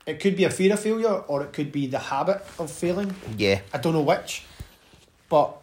[0.04, 3.14] it could be a fear of failure or it could be the habit of failing.
[3.38, 4.44] Yeah, I don't know which,
[5.28, 5.56] but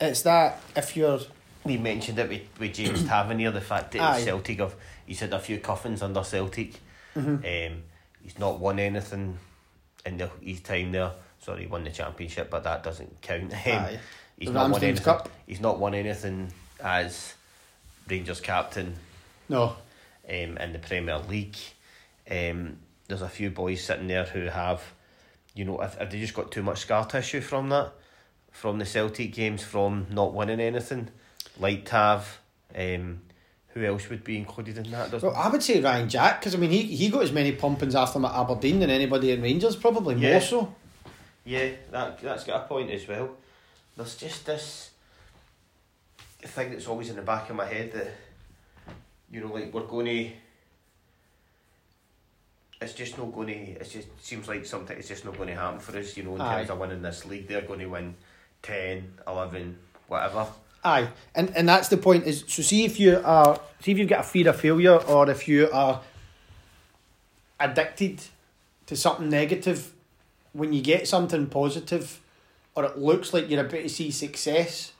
[0.00, 1.20] it's that if you're
[1.64, 4.24] we mentioned it with, with James Tavernier, the fact that Aye.
[4.24, 4.74] Celtic have
[5.06, 6.74] he's had a few cuffins under Celtic.
[7.16, 7.70] Mhm.
[7.72, 7.82] Um,
[8.22, 9.38] he's not won anything
[10.04, 11.12] in the, his time there.
[11.40, 13.52] Sorry, he won the championship, but that doesn't count.
[13.66, 13.98] Um, Aye.
[14.42, 15.04] He's The not won anything.
[15.04, 15.28] Cup.
[15.46, 16.52] He's not won anything
[16.82, 17.34] as
[18.08, 18.96] Rangers captain
[19.48, 19.76] no,
[20.28, 21.56] um, in the Premier League.
[22.30, 22.78] Um,
[23.08, 24.82] there's a few boys sitting there who have,
[25.54, 27.92] you know, have, have they just got too much scar tissue from that,
[28.50, 31.08] from the Celtic games, from not winning anything,
[31.58, 32.40] like Tav.
[32.74, 33.20] Um,
[33.74, 35.12] who else would be included in that?
[35.22, 37.94] Well, I would say Ryan Jack because I mean he he got as many pumpings
[37.94, 40.32] after him at Aberdeen than anybody in Rangers, probably Yeah.
[40.32, 40.74] more so.
[41.44, 43.30] Yeah, that that's got a point as well.
[43.96, 44.90] There's just this
[46.42, 48.08] thing that's always in the back of my head that
[49.32, 50.30] you know, like we're going to.
[52.80, 53.54] It's just not going to.
[53.54, 54.96] It just seems like something.
[54.96, 56.16] It's just not going to happen for us.
[56.16, 56.58] You know, in Aye.
[56.58, 58.14] terms of winning this league, they're going to win
[58.62, 59.78] 10, 11,
[60.08, 60.46] whatever.
[60.84, 62.26] Aye, and and that's the point.
[62.26, 65.30] Is so see if you are see if you've got a fear of failure or
[65.30, 66.02] if you are
[67.58, 68.20] addicted
[68.86, 69.92] to something negative.
[70.52, 72.20] When you get something positive,
[72.74, 74.92] or it looks like you're about to see success,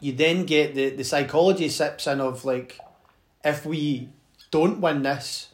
[0.00, 2.78] you then get the the psychology sips in of like,
[3.44, 4.08] if we
[4.50, 5.48] don't win this,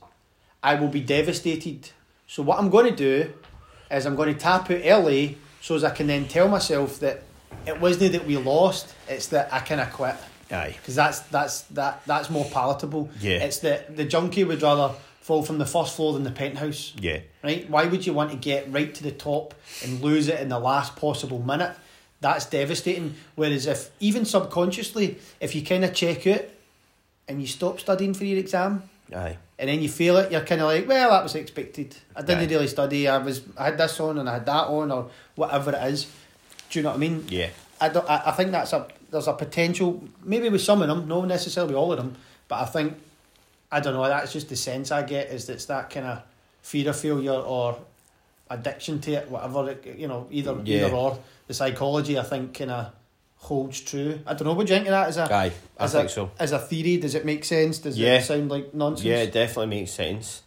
[0.62, 1.90] I will be devastated.
[2.26, 3.32] So what I'm going to do
[3.90, 7.22] is I'm going to tap out early so as I can then tell myself that
[7.66, 10.16] it wasn't that we lost, it's that I kind of quit.
[10.50, 10.74] Aye.
[10.78, 13.10] Because that's that's that that's more palatable.
[13.20, 13.44] Yeah.
[13.44, 14.94] It's that the junkie would rather
[15.28, 16.94] fall from the first floor than the penthouse.
[16.98, 17.20] Yeah.
[17.44, 17.68] Right?
[17.68, 19.52] Why would you want to get right to the top
[19.84, 21.76] and lose it in the last possible minute?
[22.22, 23.14] That's devastating.
[23.34, 26.46] Whereas if even subconsciously, if you kind of check out
[27.28, 29.36] and you stop studying for your exam, Aye.
[29.58, 31.94] and then you feel it, you're kind of like, well, that was expected.
[32.16, 32.54] I didn't Aye.
[32.54, 33.06] really study.
[33.06, 36.10] I was, I had this on and I had that on, or whatever it is.
[36.70, 37.26] Do you know what I mean?
[37.28, 37.50] Yeah.
[37.82, 38.08] I don't.
[38.08, 40.02] I, I think that's a there's a potential.
[40.24, 42.16] Maybe with some of them, not necessarily all of them,
[42.48, 42.94] But I think
[43.70, 44.06] I don't know.
[44.08, 46.22] That's just the sense I get is that it's that kind of
[46.62, 47.78] fear of failure or
[48.50, 49.70] addiction to it, whatever.
[49.70, 50.86] It, you know, either Yeah.
[50.86, 51.18] either or.
[51.46, 52.92] The psychology I think kind of
[53.36, 54.20] holds true.
[54.26, 54.52] I don't know.
[54.54, 55.08] What do you think of that?
[55.08, 56.30] As a Aye, I as think a, so.
[56.38, 57.78] as a theory, does it make sense?
[57.78, 58.18] Does Yeah.
[58.18, 59.04] it sound like nonsense?
[59.06, 60.42] Yeah, it definitely makes sense.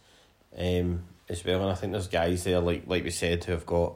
[0.56, 3.64] Um, as well, and I think there's guys there, like like we said, who have
[3.66, 3.94] got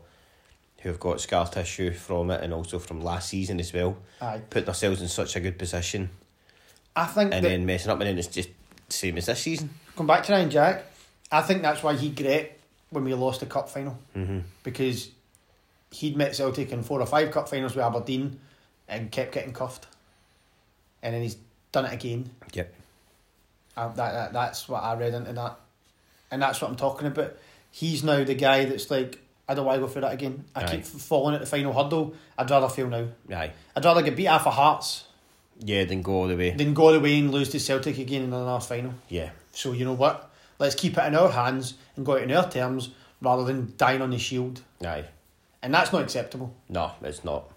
[0.80, 4.40] who have got scar tissue from it, and also from last season as well, Aye.
[4.50, 6.08] put themselves in such a good position,
[6.94, 8.48] I think and then messing up, and then it's just
[8.88, 9.70] same as this season.
[9.96, 10.84] Come back to Ryan Jack,
[11.32, 12.52] I think that's why he great
[12.90, 14.40] when we lost the cup final Mm-hmm.
[14.62, 15.10] because
[15.90, 18.38] he'd met Celtic in four or five cup finals with Aberdeen
[18.88, 19.86] and kept getting cuffed,
[21.02, 21.36] and then he's
[21.72, 22.30] done it again.
[22.52, 22.72] Yep.
[23.76, 25.58] That, that that's what I read into that,
[26.30, 27.34] and that's what I'm talking about.
[27.72, 29.18] He's now the guy that's like,
[29.48, 30.44] I don't want to go through that again.
[30.54, 30.66] I Aye.
[30.66, 32.14] keep falling at the final hurdle.
[32.38, 33.08] I'd rather fail now.
[33.30, 35.04] Aye, I'd rather get beat off of Hearts
[35.60, 36.50] yeah, then go all the way.
[36.50, 38.94] Then go all the way and lose to Celtic again in another final.
[39.08, 40.30] Yeah, So you know what?
[40.58, 42.90] Let's keep it in our hands and go out in our terms
[43.20, 44.62] rather than dying on the shield.
[44.84, 45.04] aye,
[45.62, 46.54] And that's not acceptable.
[46.68, 47.50] no, it's not.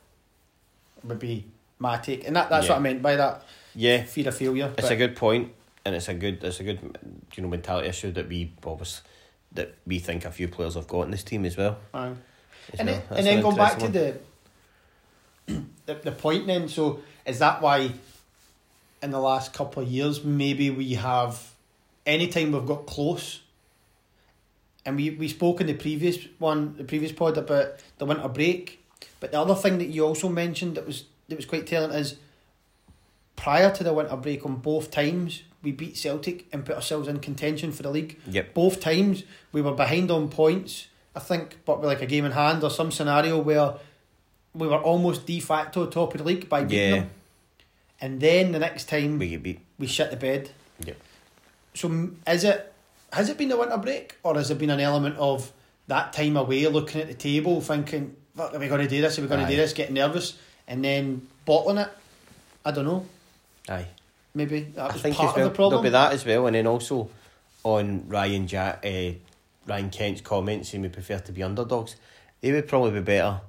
[1.03, 1.45] Would be
[1.77, 2.73] my take, and that, that's Yeah.
[2.73, 4.73] what I meant by that Yeah, fear of failure.
[4.77, 5.53] it's a good point,
[5.85, 6.97] and it's a good, it's a good,
[7.35, 9.03] you know, mentality issue that we obviously
[9.53, 11.77] that we think a few players have got in this team as well.
[11.93, 12.13] Aye.
[12.73, 12.97] as and well.
[12.99, 14.17] then, That's and then going back to the,
[15.85, 16.67] the the point then.
[16.67, 17.91] So is that why
[19.01, 21.53] in the last couple of years maybe we have
[22.05, 23.41] anytime we've got close.
[24.85, 28.83] And we, we spoke in the previous one, the previous pod about the winter break.
[29.19, 32.15] But the other thing that you also mentioned that was that was quite telling is
[33.35, 37.19] prior to the winter break on both times we beat Celtic and put ourselves in
[37.19, 38.17] contention for the league.
[38.27, 38.53] Yep.
[38.53, 42.31] Both times we were behind on points, I think, but with like a game in
[42.31, 43.73] hand or some scenario where
[44.53, 46.99] we were almost de facto top of the league by beating Yeah.
[47.01, 47.09] them.
[48.01, 49.59] And then the next time We get beat.
[49.77, 50.51] we shit the bed.
[50.85, 50.97] Yep.
[51.75, 52.73] So is it
[53.11, 55.51] has it been the winter break or has it been an element of
[55.87, 59.17] that time away looking at the table thinking, fuck, are we going to do this?
[59.17, 59.73] Are we going to do this?
[59.73, 61.89] Getting nervous and then bottling it?
[62.63, 63.05] I don't know.
[63.67, 63.87] Aye.
[64.35, 65.71] Maybe that I was think part well, of the problem.
[65.71, 67.09] there'll be that as well, and then also
[67.63, 69.13] on Ryan Jack, uh,
[69.65, 71.95] Ryan Kent's comments saying we prefer to be underdogs.
[72.41, 73.41] They would probably be better.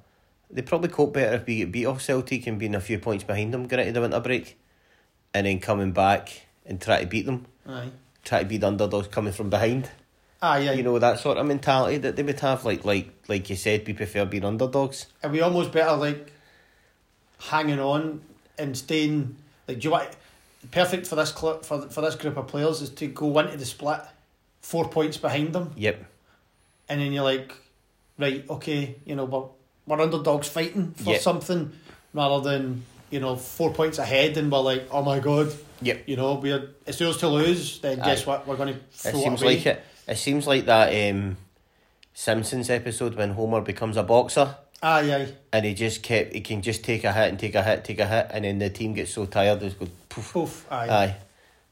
[0.53, 3.23] They'd probably cope better if we get beat off Celtic and being a few points
[3.23, 4.59] behind them going into the winter break,
[5.33, 7.89] and then coming back and try to beat them, Aye.
[8.25, 9.89] try to beat the underdogs coming from behind.
[10.41, 10.73] Ah, aye, aye.
[10.73, 12.65] You know that sort of mentality that they would have.
[12.65, 15.07] Like like like you said, we prefer being underdogs.
[15.23, 16.31] Are we almost better like
[17.39, 18.21] hanging on
[18.57, 19.35] and staying
[19.67, 20.09] like do you want
[20.71, 23.65] perfect for this club for for this group of players is to go into the
[23.65, 24.01] split
[24.61, 26.05] four points behind them Yep.
[26.87, 27.55] and then you're like
[28.19, 29.45] right okay you know we're,
[29.91, 31.17] we're underdogs fighting for Yeah.
[31.19, 31.71] something
[32.13, 35.51] rather than you know four points ahead and we're like oh my god
[35.81, 36.03] Yep.
[36.07, 39.43] you know we're it's yours to lose then guess what we're going to It seems
[39.43, 39.83] like it.
[40.07, 41.37] It seems like that um,
[42.13, 44.55] Simpsons episode when Homer becomes a boxer.
[44.83, 47.63] aye aye and he just kept he can just take a hit and take a
[47.63, 50.33] hit, take a hit, and then the team gets so tired they just go poof.
[50.33, 51.15] Poof, aye Aye,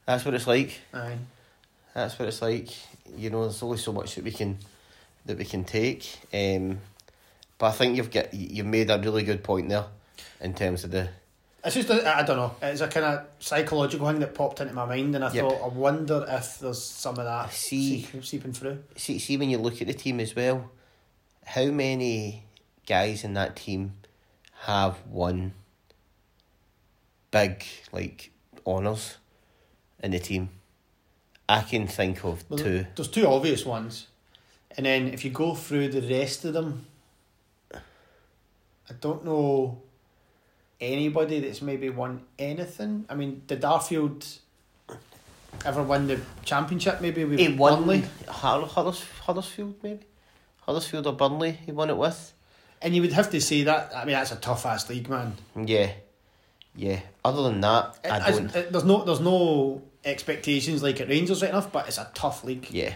[0.06, 0.78] that's what it's like.
[0.94, 1.18] aye
[1.94, 2.68] That's what it's like.
[3.16, 4.58] You know, there's only so much that we can
[5.26, 6.08] that we can take.
[6.32, 6.78] Um,
[7.60, 9.84] but I think you've got you've made a really good point there
[10.40, 11.08] in terms of the
[11.64, 14.72] It's just, a, I don't know, it's a kind of psychological thing that popped into
[14.74, 15.44] my mind, and I Yep.
[15.44, 18.82] thought, I wonder if there's some of that See- seep- seeping through.
[18.96, 20.70] see see when you look at the team as well.
[21.44, 22.44] How many
[22.86, 23.92] guys in that team
[24.62, 25.52] have won
[27.30, 28.30] big like
[28.66, 29.18] honors
[30.02, 30.48] in the team?
[31.48, 32.86] I can think of Well, two.
[32.94, 34.06] There's two obvious ones,
[34.76, 36.86] and then if you go through the rest of them,
[38.90, 39.80] I don't know
[40.80, 43.04] anybody that's maybe won anything.
[43.08, 44.38] I mean, did Darfield
[45.64, 47.00] ever win the championship?
[47.00, 48.04] Maybe with He won Burnley?
[48.28, 50.00] Hudders- Hudders- Huddersfield, maybe?
[50.62, 52.32] Huddersfield or Burnley, he won it with.
[52.82, 53.92] And you would have to say that.
[53.94, 55.36] I mean, that's a tough ass league, man.
[55.54, 55.92] Yeah.
[56.74, 57.00] Yeah.
[57.24, 58.54] Other than that, It- I don't.
[58.56, 62.42] it- there's no, there's no expectations like at Rangers right enough, but it's a tough
[62.42, 62.68] league.
[62.70, 62.94] Yeah.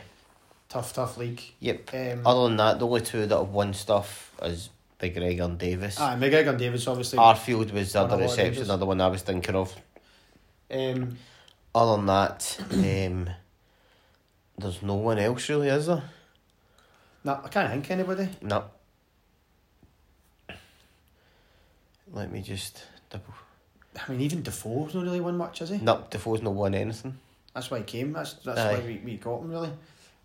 [0.70, 1.42] Tough, tough league.
[1.61, 1.90] Yep.
[1.94, 5.98] Um, Other than that, the only two that have won stuff is McGregor and Davis.
[6.00, 7.18] aye, McGregor and Davis obviously.
[7.18, 8.68] Arfield was the other lot of exception, Davis.
[8.68, 9.74] another one I was thinking of.
[10.70, 11.18] Um,
[11.74, 13.30] Other than that, um,
[14.59, 16.02] there's no one else really, is there?
[17.24, 18.28] no, I can't think of anybody.
[18.42, 18.64] No.
[22.12, 23.35] Let me just double.
[23.96, 25.78] I mean, even Defoe's not really won much, is he?
[25.78, 27.16] No, Defoe's not won anything.
[27.54, 28.12] That's why he came.
[28.12, 28.74] That's that's Aye.
[28.74, 29.70] why we, we got him really.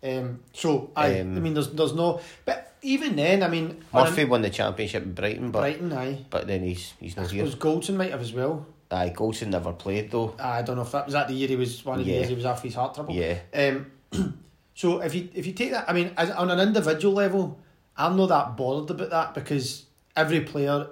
[0.02, 4.24] Um, so I, Um, I mean, there's there's no, but even then, I mean, Murphy
[4.24, 6.24] won the championship in Brighton, but Brighton, aye.
[6.30, 7.46] but then he's he's I not here.
[7.46, 8.66] suppose Goldson might have as well.
[8.90, 10.34] Aye, Goldson never played though.
[10.38, 12.28] I don't know if that was that the year he was one of the years
[12.28, 13.14] he was off his heart trouble.
[13.14, 13.92] Yeah, Um,
[14.74, 17.60] so if you if you take that, I mean, as, on an individual level,
[17.96, 19.84] I'm not that bothered about that because
[20.16, 20.88] every player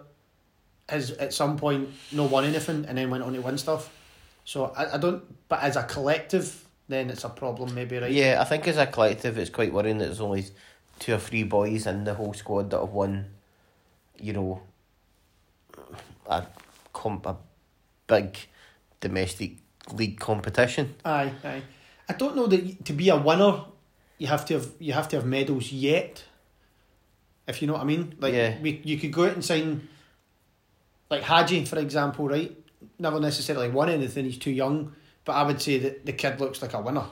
[0.89, 3.91] has at some point no won anything and then went on to win stuff.
[4.45, 5.25] So I, I don't.
[5.49, 8.11] But as a collective, then it's a problem, maybe, right?
[8.11, 8.39] yeah.
[8.41, 10.45] I think as a collective, it's quite worrying that there's only
[10.99, 13.27] two or three boys in the whole squad that have won.
[14.21, 14.63] You know,
[16.27, 16.45] a
[16.93, 17.37] comp a
[18.07, 18.37] big
[19.01, 19.53] domestic
[19.93, 20.95] league competition.
[21.05, 21.63] Aye, aye.
[22.09, 23.65] I don't know that to be a winner,
[24.19, 26.25] you have to have you have to have medals yet.
[27.47, 28.59] If you know what I mean, like Yeah.
[28.61, 29.89] we, you could go out and sign,
[31.11, 32.55] like Hagi for example, right?
[32.99, 34.25] Never necessarily won anything.
[34.25, 34.93] He's too young,
[35.29, 37.05] but I would say that the kid looks like a winner.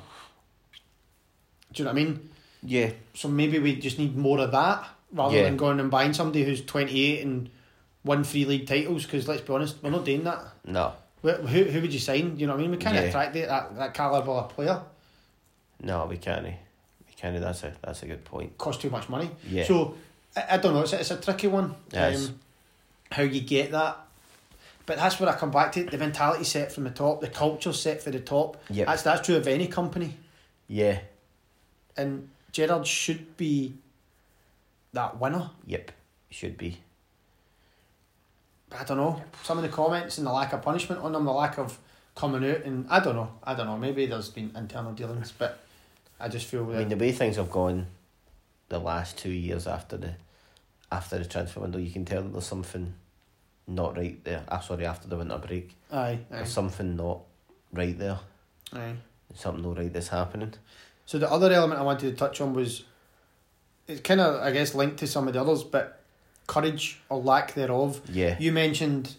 [1.72, 2.30] Do you know what I mean?
[2.62, 5.44] Yeah, So maybe we just need more of that rather Yeah.
[5.44, 7.50] than going and buying somebody who's twenty eight and
[8.04, 9.04] won three league titles.
[9.04, 10.40] Because let's be honest, we're not doing that.
[10.64, 12.38] no, Who, who, who would you sign?
[12.38, 12.70] You know what I mean?
[12.70, 13.02] We can't Yeah.
[13.02, 14.80] attract that, that caliber of player.
[15.82, 16.46] no, we can't.
[16.46, 16.54] Eh?
[17.06, 17.38] We can't.
[17.40, 18.56] That's a that's a good point.
[18.58, 19.30] cost too much money.
[19.46, 19.64] Yeah.
[19.64, 19.94] So
[20.34, 20.80] I, I don't know.
[20.82, 21.74] It's a, it's a tricky one.
[21.92, 22.28] It is.
[22.30, 22.40] Um,
[23.12, 23.98] how you get that.
[24.86, 27.72] But that's where I come back to the mentality set from the top, the culture
[27.72, 28.56] set for the top.
[28.70, 28.86] Yep.
[28.86, 30.14] That's that's true of any company,
[30.68, 31.00] Yeah.
[31.96, 33.74] and Gerrard should be
[34.92, 35.50] that winner.
[35.66, 35.90] Yep.
[36.30, 36.78] Should be.
[38.70, 39.22] But I don't know.
[39.42, 41.78] Some of the comments and the lack of punishment on them, the lack of
[42.14, 43.30] coming out, and I don't know.
[43.44, 43.76] I don't know.
[43.76, 45.58] Maybe there's been internal dealings, but
[46.18, 47.86] I just feel I mean, the way things have gone,
[48.68, 50.14] the last two years after the,
[50.90, 52.94] after the transfer window, you can tell that there's something,
[53.66, 54.44] not right there.
[54.48, 57.20] Ah, sorry, after the winter break, aye, aye, there's something not
[57.72, 58.18] right there.
[58.72, 58.94] aye.
[59.34, 60.54] Something not right that's happening.
[61.04, 62.84] So the other element I wanted to touch on was
[63.86, 66.00] it's kind of I guess linked to some of the others, but
[66.46, 68.00] courage or lack thereof.
[68.10, 68.36] Yeah.
[68.38, 69.14] You mentioned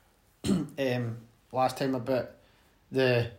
[0.48, 1.18] um,
[1.52, 2.30] last time about
[2.90, 3.30] the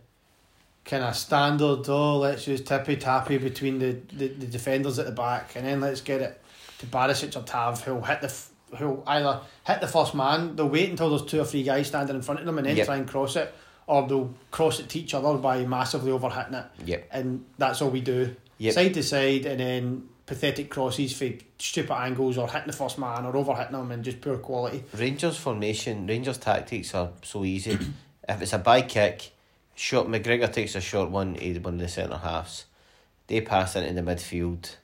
[0.86, 1.90] kind of standard.
[1.90, 5.82] Oh, let's use tippy tappy between the, the, the defenders at the back, and then
[5.82, 6.42] let's get it
[6.80, 8.34] to Barisic or Tav, who'll hit the
[8.78, 10.56] who'll either hit the first man.
[10.56, 12.76] They'll wait until there's two or three guys standing in front of them, and then
[12.78, 12.86] Yep.
[12.86, 13.54] try and cross it,
[13.88, 17.08] or they'll cross it to each other by massively overhitting it Yep.
[17.12, 18.36] and that's all we do.
[18.60, 18.74] Yep.
[18.74, 23.26] Side to side, and then pathetic crosses for stupid angles or hitting the first man
[23.26, 24.84] or over hitting them and just poor quality.
[24.94, 27.78] Rangers formation, Rangers tactics are so easy.
[28.30, 29.32] if it's a by kick,
[29.76, 32.66] short McGregor takes a short one to one of the centre halves.
[33.28, 34.76] They pass it into the midfield.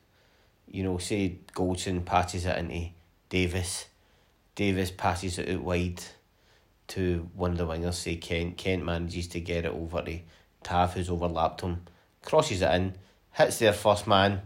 [0.69, 2.89] You know, say Goldson passes it into
[3.30, 3.86] Davis.
[4.56, 6.02] Davis passes it out wide
[6.90, 8.58] to one of the wingers, say Kent.
[8.58, 10.20] Kent manages to get it over to
[10.63, 11.84] Tav, who's overlapped him,
[12.24, 12.94] crosses it in,
[13.34, 14.42] hits their first man,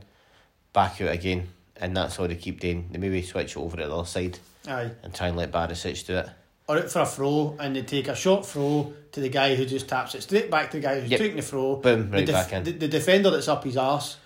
[0.73, 2.89] back out again, and that's all they keep doing.
[2.91, 4.91] They maybe switch it over to the other side Aye.
[5.03, 6.29] and try and let Barisic do it.
[6.67, 9.65] Or out for a throw and they take a short throw to the guy who
[9.65, 11.19] just taps it straight back to the guy who's Yep.
[11.19, 11.75] taking the throw.
[11.77, 12.63] Boom, right the, back in.
[12.63, 14.17] The, the defender that's up his arse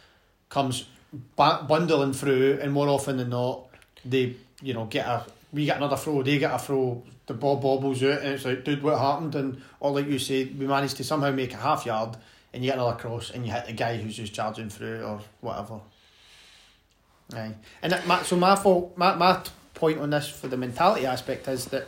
[0.50, 0.86] comes
[1.36, 3.68] ba- bundling through, and more often than not,
[4.04, 5.24] they you know get a
[5.54, 8.66] we get another throw, they get a throw, the ball bobbles out, and it's like,
[8.66, 9.36] dude, what happened?
[9.36, 12.18] And or like you said, we managed to somehow make a half yard,
[12.52, 15.22] and you get another cross, and you hit the guy who's just charging through or
[15.42, 15.80] whatever.
[17.34, 19.42] Aye, and that, my, so my fault, my my
[19.76, 21.88] point on this for the mentality aspect is that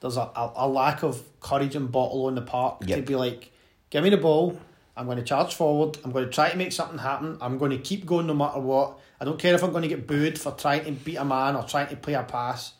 [0.00, 3.06] there's a, a, a lack of courage and bottle on the park to Yep.
[3.06, 3.50] be like,
[3.90, 4.58] give me the ball,
[4.96, 7.70] I'm going to charge forward, I'm going to try to make something happen, I'm going
[7.70, 8.98] to keep going no matter what.
[9.20, 11.56] I don't care if I'm going to get booed for trying to beat a man
[11.56, 12.72] or trying to play a pass.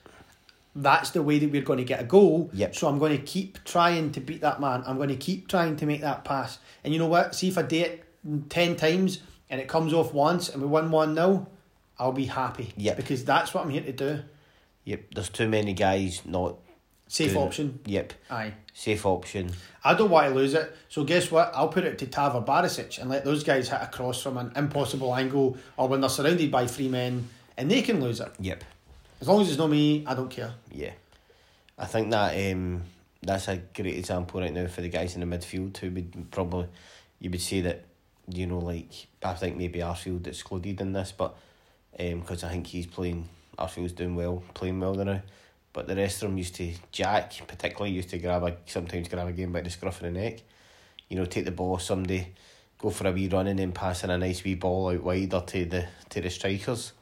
[0.75, 2.51] That's the way that we're going to get a goal.
[2.53, 2.75] Yep.
[2.75, 4.83] So I'm going to keep trying to beat that man.
[4.87, 6.59] I'm going to keep trying to make that pass.
[6.85, 7.35] And you know what?
[7.35, 8.05] See if I do it
[8.51, 11.47] 10 times and it comes off once and we win 1 0,
[11.99, 12.75] I'll be happy.
[12.77, 12.97] Yep.
[12.97, 14.23] Because that's what I'm here to do.
[14.87, 16.57] Yep, there's too many guys not.
[17.09, 17.81] Safe doing option.
[17.85, 18.55] Yep, Aye.
[18.77, 19.51] Safe option.
[19.83, 20.71] I don't want to lose it.
[20.91, 21.51] So guess what?
[21.55, 25.17] I'll put it to Tava Barisic and let those guys hit across from an impossible
[25.17, 28.31] angle or when they're surrounded by three men and they can lose it.
[28.39, 28.65] Yep,
[29.23, 30.53] As long as it's not me, I don't care.
[30.71, 30.91] yeah.
[31.79, 32.83] I think that um,
[33.23, 36.69] that's a great example right now for the guys in the midfield who would probably
[37.19, 37.85] you would say that
[38.29, 41.37] you know like I think maybe Arfield excluded in this, but
[41.97, 45.21] because I think he's playing Arfield's doing well, playing well now.
[45.77, 49.29] But the rest of them used to Jack particularly used to grab a sometimes grab
[49.29, 50.41] a game by the scruff of the neck.
[51.11, 52.29] You know, take the ball somebody,
[52.79, 55.43] go for a wee run and then passing a nice wee ball out wide or
[55.43, 56.95] to the to the strikers.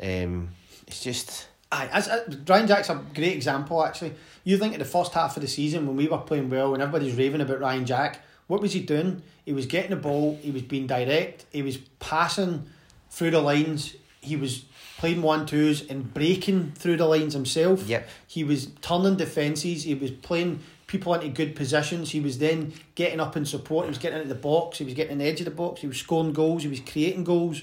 [0.00, 0.48] Um,
[0.86, 4.14] it's just Aye, as, as, Ryan Jack's a great example actually.
[4.42, 6.82] You think of the first half of the season when we were playing well and
[6.82, 9.20] everybody's raving about Ryan Jack, what was he doing?
[9.44, 12.70] He was getting the ball, he was being direct, he was passing
[13.10, 14.64] through the lines, he was
[14.98, 17.86] playing one twos and breaking through the lines himself.
[17.88, 18.08] Yep.
[18.26, 19.84] He was turning defences.
[19.84, 22.10] He was playing people into good positions.
[22.10, 23.86] He was then getting up in support.
[23.86, 24.78] He was getting into the box.
[24.78, 25.80] He was getting in the edge of the box.
[25.80, 26.62] He was scoring goals.
[26.64, 27.62] He was creating goals.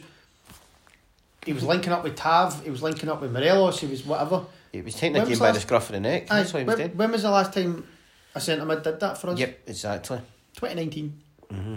[1.45, 2.63] He was linking up with Tav.
[2.63, 3.79] He was linking up with Morelos.
[3.79, 4.45] He was whatever.
[4.71, 6.27] He was taking the game by the scruff of the neck.
[6.31, 6.97] Aye, That's what he was when, doing.
[6.97, 7.85] when was the last time
[8.33, 9.39] a centre mid did that for us?
[9.39, 10.17] Yep, exactly.
[10.55, 11.21] 2019.
[11.51, 11.75] hmm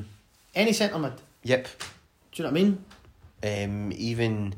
[0.54, 1.12] Any centre mid.
[1.42, 1.68] Yep.
[2.32, 2.84] Do you know what I mean?
[3.70, 4.54] Um, even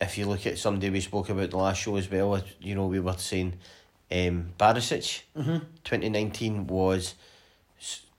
[0.00, 2.86] if you look at somebody we spoke about the last show as well, you know,
[2.86, 3.54] we were saying
[4.10, 5.58] um, Barisic, Mm-hmm.
[5.84, 7.14] 2019 was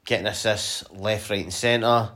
[0.06, 2.10] getting assists left, right, and centre.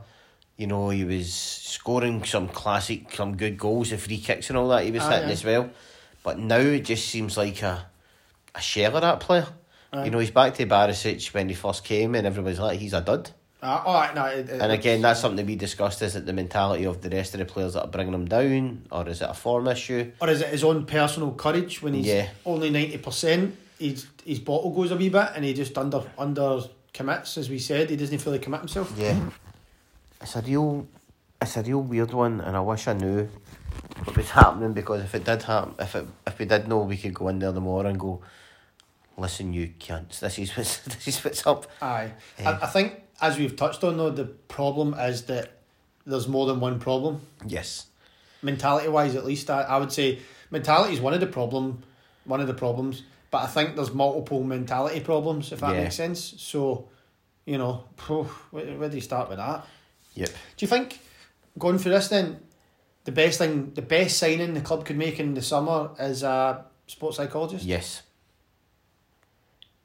[0.56, 4.68] You know, he was scoring some classic, some good goals, the free kicks and all
[4.68, 4.84] that.
[4.84, 5.32] He was Aye, hitting aye.
[5.32, 5.70] as well.
[6.22, 7.86] But now it just seems like a
[8.54, 9.46] a shell of that player.
[9.92, 10.04] Aye.
[10.04, 13.00] You know, he's back to Barisic when he first came, and everybody's like, he's a
[13.00, 13.30] dud.
[13.64, 16.02] Uh, all right, no, it, it- And again, that's something we discussed.
[16.02, 18.84] Is it the mentality of the rest of the players that are bringing him down,
[18.92, 20.12] or is it a form issue?
[20.20, 22.28] or is it his own personal courage when he's Yeah.
[22.44, 23.56] only ninety percent?
[23.78, 26.60] His his bottle goes a wee bit, and he just under under
[26.92, 27.88] commits, as we said.
[27.88, 28.92] He doesn't fully commit himself.
[28.98, 29.18] Yeah,
[30.20, 30.86] it's a real,
[31.40, 33.28] it's a real weird one, and I wish I knew
[34.04, 36.98] what was happening because if it did happen, if it if we did know, we
[36.98, 38.20] could go in there tomorrow and go,
[39.16, 41.66] listen, you cunts, this is what's this is what's up.
[41.80, 42.44] Aye, Eh.
[42.44, 45.46] I, I think as we've touched on though, the problem is that
[46.06, 47.20] there's more than one problem.
[47.46, 47.86] Yes,
[48.42, 50.18] mentality wise at least I, I would say
[50.50, 51.82] mentality is one of the problem
[52.26, 55.82] one of the problems but I think there's multiple mentality problems if that Yeah.
[55.84, 56.88] makes sense so
[57.46, 57.84] you know
[58.50, 59.64] where, where do you start with that
[60.14, 61.00] yep, do you think
[61.58, 62.38] going through this then
[63.04, 66.64] the best thing the best signing the club could make in the summer is a
[66.86, 68.02] sports psychologist yes,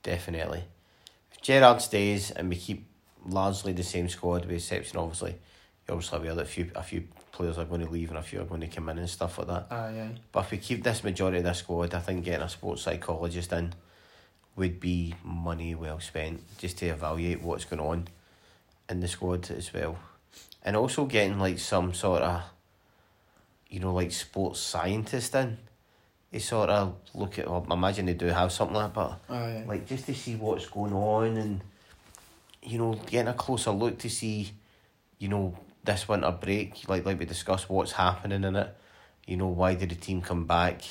[0.04, 0.64] definitely.
[1.32, 2.88] If Gerrard stays and we keep
[3.26, 7.04] largely the same squad, with exception obviously, you obviously aware that a few a few
[7.32, 9.38] players are going to leave and a few are going to come in and stuff
[9.38, 9.68] like that.
[9.72, 12.50] aye aye But if we keep this majority of the squad, I think getting a
[12.50, 13.74] sports psychologist in
[14.56, 18.08] would be money well spent just to evaluate what's going on
[18.90, 19.98] in the squad as well.
[20.64, 22.42] And also getting like some sort of,
[23.70, 25.58] you know, like sports scientist in.
[26.32, 29.34] They sort of look at, well, I imagine they do have something like that, but
[29.34, 29.64] aye, aye.
[29.68, 31.62] like just to see what's going on and,
[32.70, 34.52] you know, getting a closer look to see,
[35.18, 38.76] you know, this winter break, like like we discussed, what's happening in it.
[39.26, 40.82] You know, why did the team come back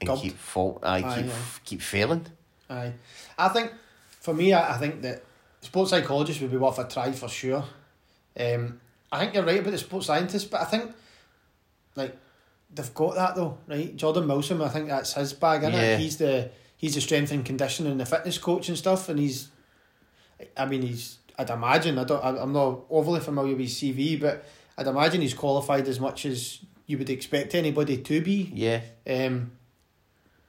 [0.00, 0.22] and Gubbed.
[0.22, 0.80] keep fault?
[0.82, 1.36] I keep aye.
[1.64, 2.26] keep failing.
[2.68, 2.92] Aye.
[3.38, 3.72] I think
[4.20, 5.22] for me, I, I think that
[5.60, 7.64] sports psychologists would be worth a try for sure.
[8.38, 8.80] Um,
[9.12, 10.92] I think you're right about the sports scientists, but I think
[11.96, 12.16] like
[12.72, 13.94] they've got that though, right?
[13.96, 15.96] Jordan Milsom, I think that's his bag, is Yeah.
[15.96, 19.48] He's the he's the strength and conditioning and the fitness coach and stuff, and he's,
[20.56, 21.18] I mean, he's.
[21.38, 22.22] I'd imagine I don't.
[22.22, 24.44] I'm not overly familiar with his CV, but
[24.76, 29.52] I'd imagine he's qualified as much as you would expect anybody to be Yeah, um,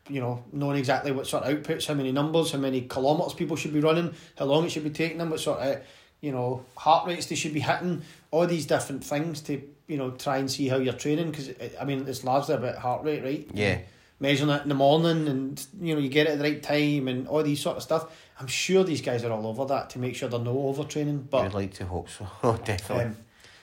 [0.09, 3.55] you know, knowing exactly what sort of outputs, how many numbers, how many kilometres people
[3.55, 5.81] should be running, how long it should be taking them, what sort of,
[6.19, 8.01] you know, heart rates they should be hitting,
[8.31, 11.85] all these different things to, you know, try and see how you're training, because, I
[11.85, 13.47] mean, it's largely about heart rate, right?
[13.53, 13.79] yeah,
[14.21, 17.07] Measuring it in the morning and, you know, you get it at the right time
[17.09, 18.15] and all these sort of stuff.
[18.39, 21.45] I'm sure these guys are all over that to make sure they're no overtraining, But
[21.45, 22.27] I'd like to hope so.
[22.43, 23.05] Oh, definitely.
[23.05, 23.17] Um,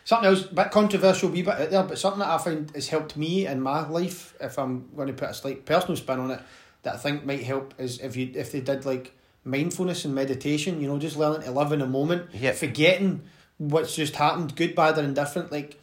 [0.04, 2.88] something else, a bit controversial, wee bit out there, but something that I find has
[2.88, 6.30] helped me in my life, if I'm going to put a slight personal spin on
[6.32, 6.40] it,
[6.82, 9.12] that I think might help is if you if they did like
[9.44, 12.54] mindfulness and meditation, you know, just learning to live in a moment, Yep.
[12.56, 13.22] forgetting
[13.58, 15.50] what's just happened, good, bad, or indifferent.
[15.52, 15.78] Like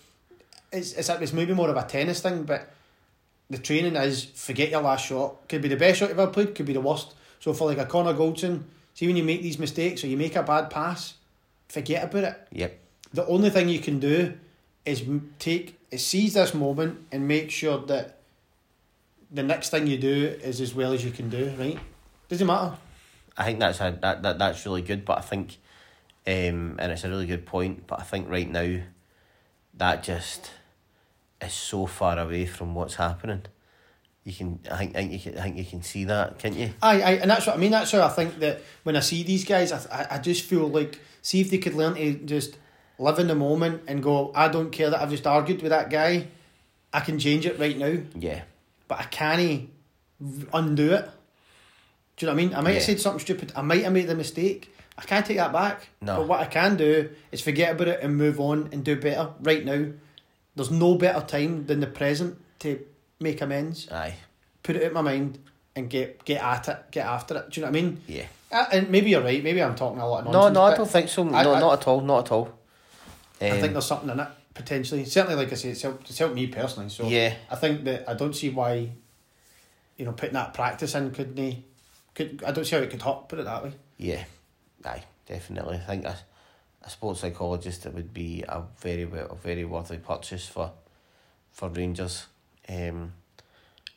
[0.71, 2.71] it's it's it's maybe more of a tennis thing, but
[3.49, 5.47] the training is forget your last shot.
[5.47, 7.13] Could be the best shot you've ever played, could be the worst.
[7.39, 10.35] So for like a Connor Goldson, see when you make these mistakes or you make
[10.35, 11.15] a bad pass,
[11.69, 12.79] forget about it yep,
[13.13, 14.33] the only thing you can do
[14.85, 15.03] is
[15.39, 18.19] take seize this moment and make sure that
[19.31, 21.79] the next thing you do is as well as you can do right
[22.29, 22.77] doesn't matter
[23.37, 25.03] I think that's a that, that that's really good.
[25.03, 25.57] But I think,
[26.25, 27.85] um, and it's a really good point.
[27.87, 28.81] But I think right now,
[29.75, 30.51] that just
[31.41, 33.43] is so far away from what's happening.
[34.23, 36.55] You can, I think, I think you can, I think you can see that, can't
[36.55, 36.71] you?
[36.81, 39.21] aye, aye and that's what I mean that's how I think that when I see
[39.21, 42.57] these guys I, I, I just feel like see if they could learn to just
[42.97, 45.91] live in the moment and go I don't care that I've just argued with that
[45.91, 46.27] guy
[46.91, 48.41] I can change it right now Yeah,
[48.87, 49.69] but I can't
[50.53, 51.09] undo it.
[52.17, 52.55] Do you know what I mean?
[52.55, 53.51] I might have said something stupid.
[53.55, 54.73] I might have made the mistake.
[54.97, 55.89] I can't take that back.
[56.01, 56.17] No.
[56.17, 59.31] But what I can do is forget about it and move on and do better
[59.41, 59.87] right now.
[60.55, 62.79] There's no better time than the present to
[63.19, 63.91] make amends.
[63.91, 64.15] aye,
[64.63, 65.39] Put it out my mind
[65.75, 67.49] and get get at it, get after it.
[67.49, 68.01] Do you know what I mean?
[68.07, 68.25] yeah.
[68.51, 69.43] Uh, and maybe you're right.
[69.43, 70.53] Maybe I'm talking a lot of No, nonsense.
[70.55, 71.23] no, I don't think so.
[71.23, 72.53] No, I- I- not at all, not at all.
[73.41, 74.27] I think Um, there's something in it.
[74.53, 75.03] potentially.
[75.03, 76.89] Certainly, like I say, it's helped, it's helped me personally.
[76.89, 77.33] So Yeah.
[77.49, 78.91] I think that I don't see why,
[79.97, 81.63] you know, putting that practice in couldn't
[82.13, 83.27] could I don't see how it could hurt.
[83.27, 83.73] Put it that way.
[83.97, 84.23] Yeah,
[84.85, 85.75] aye, definitely.
[85.77, 86.15] I think a,
[86.85, 90.71] a sports psychologist it would be a very well, a very worthy purchase for
[91.51, 92.27] for Rangers,
[92.69, 93.13] um,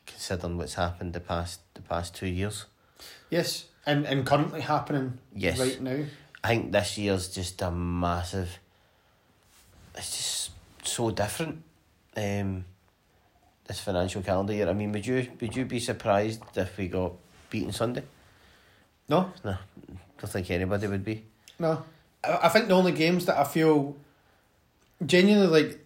[0.05, 2.65] considering what's happened the past the past two years.
[3.29, 5.19] Yes, and and currently happening.
[5.35, 5.59] Yes.
[5.59, 6.05] Right now.
[6.43, 8.59] I think this year's just a massive.
[9.95, 10.51] It's just
[10.87, 11.63] so different.
[12.15, 12.65] Um,
[13.67, 14.69] this financial calendar year.
[14.69, 17.13] I mean, would you would you be surprised if we got
[17.49, 18.03] beaten Sunday?
[19.09, 19.57] No, No, I
[20.21, 21.23] don't think anybody would be.
[21.59, 21.83] no.
[22.23, 23.95] I, I think the only games that I feel
[25.05, 25.85] genuinely like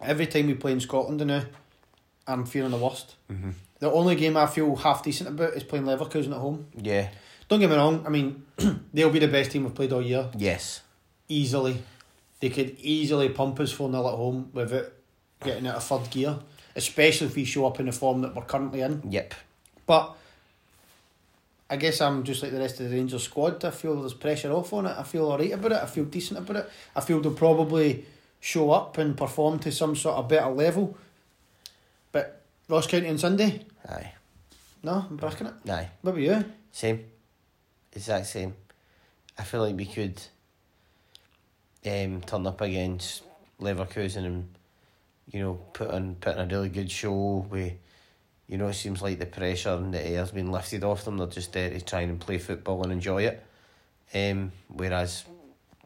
[0.00, 1.42] every time we play in Scotland now,
[2.26, 3.16] I'm feeling the worst.
[3.30, 3.50] Mm-hmm.
[3.80, 6.66] The only game I feel half decent about is playing Leverkusen at home.
[6.76, 7.10] Yeah.
[7.48, 8.04] Don't get me wrong.
[8.06, 8.44] I mean,
[8.94, 10.30] they'll be the best team we've played all year.
[10.36, 10.80] Yes.
[11.28, 11.82] Easily,
[12.40, 14.92] they could easily pump us four 0 at home without
[15.42, 16.38] getting out of third gear.
[16.76, 19.02] Especially if we show up in the form that we're currently in.
[19.08, 19.34] Yep.
[19.86, 20.16] But
[21.70, 23.64] I guess I'm just like the rest of the Rangers squad.
[23.64, 24.94] I feel there's pressure off on it.
[24.96, 25.82] I feel alright about it.
[25.82, 26.70] I feel decent about it.
[26.94, 28.04] I feel they'll probably
[28.40, 30.96] show up and perform to some sort of better level.
[32.12, 34.12] But Ross County on Sunday, Aye.
[34.82, 35.54] no, I'm backing it.
[35.70, 35.88] Aye.
[36.02, 36.44] What about you?
[36.70, 37.04] Same.
[37.92, 38.54] Exact same.
[39.38, 40.20] I feel like we could
[41.86, 43.22] um, turn up against
[43.60, 44.48] Leverkusen and
[45.32, 47.46] you know put on put on a really good show.
[47.50, 47.78] We,
[48.48, 51.16] you know, it seems like the pressure and the air's been lifted off them.
[51.18, 53.42] They're just there to try and play football and enjoy it.
[54.14, 55.24] Um, whereas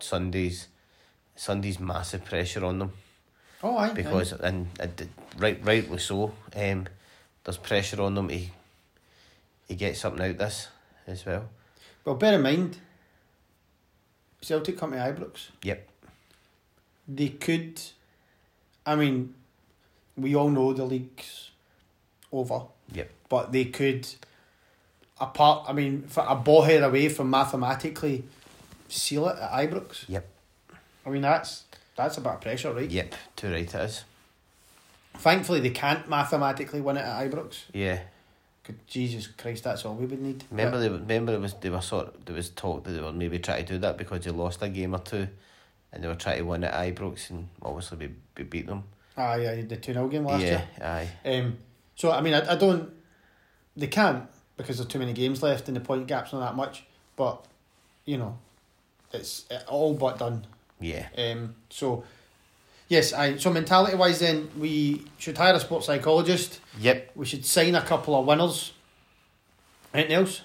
[0.01, 0.69] Sundays,
[1.37, 2.93] Sundays massive pressure on them
[3.63, 3.93] Oh, aye.
[3.93, 6.35] because and, and right rightly so.
[6.55, 6.87] Um,
[7.45, 8.41] there's pressure on them to
[9.69, 10.69] to get something out this
[11.07, 11.49] as well.
[12.05, 12.79] Well, bear in mind,
[14.41, 15.49] Celtic come to Ibrox.
[15.63, 15.89] Yep.
[17.07, 17.81] They could,
[18.87, 19.35] I mean,
[20.17, 21.51] we all know the league's
[22.33, 22.63] over.
[22.93, 23.11] Yep.
[23.29, 24.07] But they could,
[25.21, 28.25] apart, I mean, for a ball head away from mathematically
[28.89, 30.09] seal it at Ibrox.
[30.09, 30.27] Yep.
[31.07, 31.65] I mean, that's
[31.97, 32.91] that's a bit of pressure, right?
[32.91, 33.15] Yep.
[33.37, 34.05] Too right it is.
[35.17, 37.57] Thankfully, they can't mathematically win it at Ibrox.
[37.73, 38.01] Yeah.
[38.63, 40.45] Good Jesus Christ, that's all we would need.
[40.51, 42.09] Remember, But- they, remember it was they were sort.
[42.09, 44.63] Of, there was talk that they were maybe trying to do that because they lost
[44.63, 45.27] a game or two,
[45.93, 48.85] and they were trying to win at Ibrox, and obviously we, we beat them.
[49.17, 50.49] Ah, yeah, the 2 0 game last yeah.
[50.49, 50.65] year.
[50.81, 51.09] Aye.
[51.29, 51.57] Um,
[51.99, 52.91] so I mean, I, I don't.
[53.77, 54.25] They can't
[54.57, 56.85] because there's too many games left and the point gaps not that much.
[57.17, 57.45] But
[58.07, 58.39] you know,
[59.13, 60.47] it's it all but done.
[60.81, 61.09] Yeah.
[61.19, 62.05] Um, so
[62.89, 66.61] yes, I so mentality wise, then we should hire a sports psychologist.
[66.79, 67.11] Yep.
[67.17, 68.73] We should sign a couple of winners.
[69.93, 70.43] Anything else?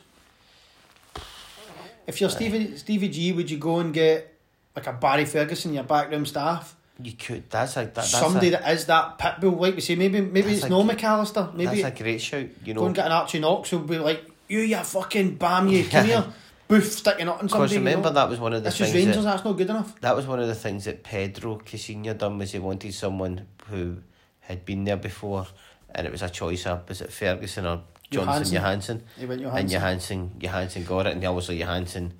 [2.07, 4.39] If you're Stevie Stevie G, would you go and get
[4.75, 6.75] like a Barry Ferguson, your backroom staff?
[7.01, 7.49] You could.
[7.49, 9.95] That's a that, Somebody a, that is that pit bull, like we say.
[9.95, 11.53] Maybe maybe it's a no McAllister.
[11.53, 12.47] Maybe That's a great shout.
[12.63, 15.67] You know, Go and get an Archie Knox who'll be like, you, you fucking bam,
[15.67, 16.25] you, come here.
[16.67, 17.69] Boof, sticking up on somebody.
[17.69, 18.21] Because remember you know?
[18.21, 18.93] that was one of the things.
[18.93, 19.99] Rangers, That, that's not good enough.
[20.01, 23.97] that was one of the things that Pedro Caixinha done was he wanted someone who
[24.39, 25.47] had been there before,
[25.93, 27.81] and it was a choice of was it Ferguson or
[28.11, 28.55] Johnson Johansson.
[28.55, 29.03] Johansson.
[29.17, 29.69] He went and Johansson.
[29.69, 32.13] Johansson Johansson got it, and obviously Johansson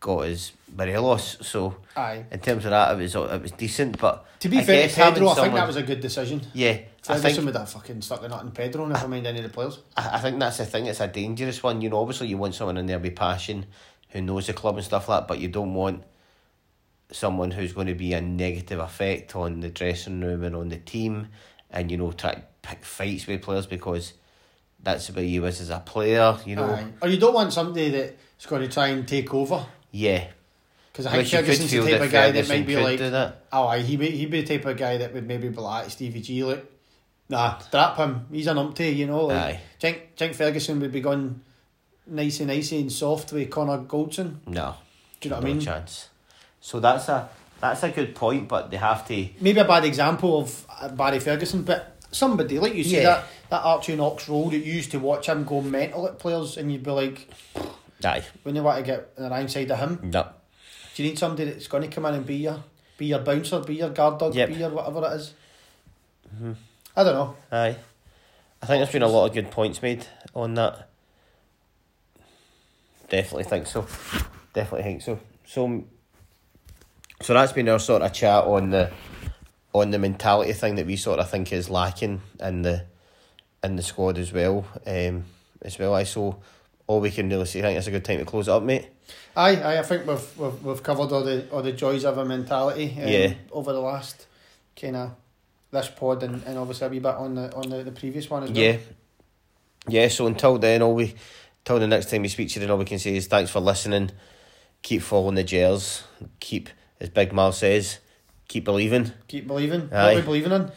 [0.00, 1.38] got his Morelos.
[1.40, 2.24] So Aye.
[2.30, 3.98] in terms of that, it was it was decent.
[3.98, 6.42] But To be I fair to Pedro, I think that was a good decision.
[6.54, 6.78] yeah.
[7.10, 9.44] I Ferguson think would have fucking stuck the nut in Pedro, never mind any of
[9.44, 9.78] the players.
[9.96, 10.86] I I think that's the thing.
[10.86, 11.80] It's a dangerous one.
[11.80, 13.64] You know, obviously you want someone in there with passion,
[14.10, 16.04] who knows the club and stuff like that, but you don't want
[17.10, 20.76] someone who's going to be a negative effect on the dressing room and on the
[20.76, 21.28] team,
[21.70, 24.12] and you know try to pick fights with players because
[24.82, 26.36] that's about you as a player.
[26.44, 26.86] You know, Aye.
[27.00, 29.64] Or you don't want somebody that's going to try and take over.
[29.90, 30.28] Yeah.
[30.92, 33.00] Because I think Which you could Ferguson's the type of guy that might be like,
[33.52, 35.90] oh, aye, he be, he'd be the type of guy that would maybe be like
[35.90, 36.64] Stevie G, like,
[37.28, 39.26] nah, drop him, he's an umpty, you know.
[39.26, 39.60] Like, Aye.
[39.78, 41.40] think, think Ferguson would be going
[42.06, 44.38] nicey nicey and soft with Connor Goldson.
[44.46, 44.74] No.
[45.20, 45.60] Do you know what no I mean?
[45.60, 46.08] chance.
[46.60, 47.28] So that's a
[47.60, 49.28] that's a good point, but they have to.
[49.40, 53.02] maybe a bad example of uh, Barry Ferguson, but somebody like you see Yeah.
[53.04, 56.56] that that Archie Knox role that you used to watch him go mental at players,
[56.56, 57.28] and you'd be like,
[58.04, 58.24] Aye.
[58.44, 60.28] when you want to get on the wrong side of him, No.
[60.94, 62.62] do you need somebody that's going to come in and be your
[62.96, 64.48] be your bouncer, be your guard dog, Yep.
[64.48, 65.34] be your whatever it is?
[66.34, 66.56] Mhm.
[66.96, 67.36] I don't know.
[67.52, 67.76] Aye.
[68.60, 70.88] I think there's been a lot of good points made on that.
[73.08, 73.82] Definitely think so.
[74.52, 75.18] Definitely think so.
[75.46, 75.84] So,
[77.22, 78.90] so that's been our sort of chat on the
[79.74, 82.84] on the mentality thing that we sort of think is lacking in the
[83.62, 84.66] in the squad as well.
[84.86, 85.24] Um,
[85.62, 86.40] as well, I so
[86.88, 87.60] all we can really say.
[87.60, 88.88] I think it's a good time to close it up, mate.
[89.36, 92.24] Aye, aye, I think we've we've, we've covered all the all the joys of a
[92.24, 93.34] mentality um, Yeah.
[93.52, 94.26] over the last
[94.74, 95.10] kind of
[95.70, 98.42] this pod and, and obviously a wee bit on the on the, the previous one
[98.42, 98.58] as well.
[98.58, 98.76] Yeah.
[99.86, 101.14] Yeah, so until then, all we,
[101.60, 103.50] until the next time we speak to you, then all we can say is thanks
[103.50, 104.10] for listening.
[104.82, 106.02] Keep following the Gers.
[106.40, 106.68] Keep,
[107.00, 107.98] as Big Mal says,
[108.48, 109.12] keep believing.
[109.28, 109.88] Keep believing.
[109.92, 110.04] Aye.
[110.04, 110.70] What are we believing in?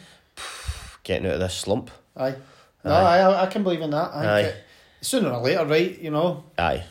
[1.04, 1.90] Getting out of this slump.
[2.16, 2.36] Aye.
[2.84, 3.18] No, Aye.
[3.18, 4.14] I, I can believe in that.
[4.14, 4.60] I think Aye.
[5.02, 5.98] Sooner or later, right?
[6.00, 6.84] You know, Aye.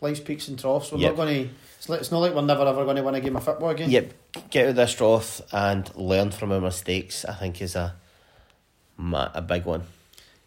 [0.00, 0.92] life's peaks and troughs.
[0.92, 1.10] We're Yep.
[1.12, 1.50] not going to.
[1.94, 3.90] It's, not like we're never ever going to win a game of football again.
[3.90, 4.12] Yep.
[4.50, 7.94] Get out of this drought and learn from our mistakes, I think is a,
[8.96, 9.82] ma- a big one.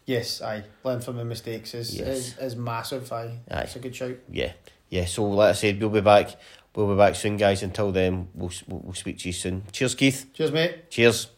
[0.06, 0.64] Yes, aye.
[0.82, 2.06] Learn from the mistakes is Yes.
[2.08, 3.12] is, is massive.
[3.12, 3.38] Aye.
[3.50, 3.60] Aye.
[3.62, 4.16] It's a good shout.
[4.30, 4.52] Yeah.
[4.88, 6.36] Yeah, so like I said, we'll be back.
[6.74, 7.62] We'll be back soon, guys.
[7.62, 9.64] Until then, we'll, we'll, we'll speak to you soon.
[9.72, 10.26] Cheers, Keith.
[10.32, 10.90] Cheers, mate.
[10.90, 11.28] Cheers.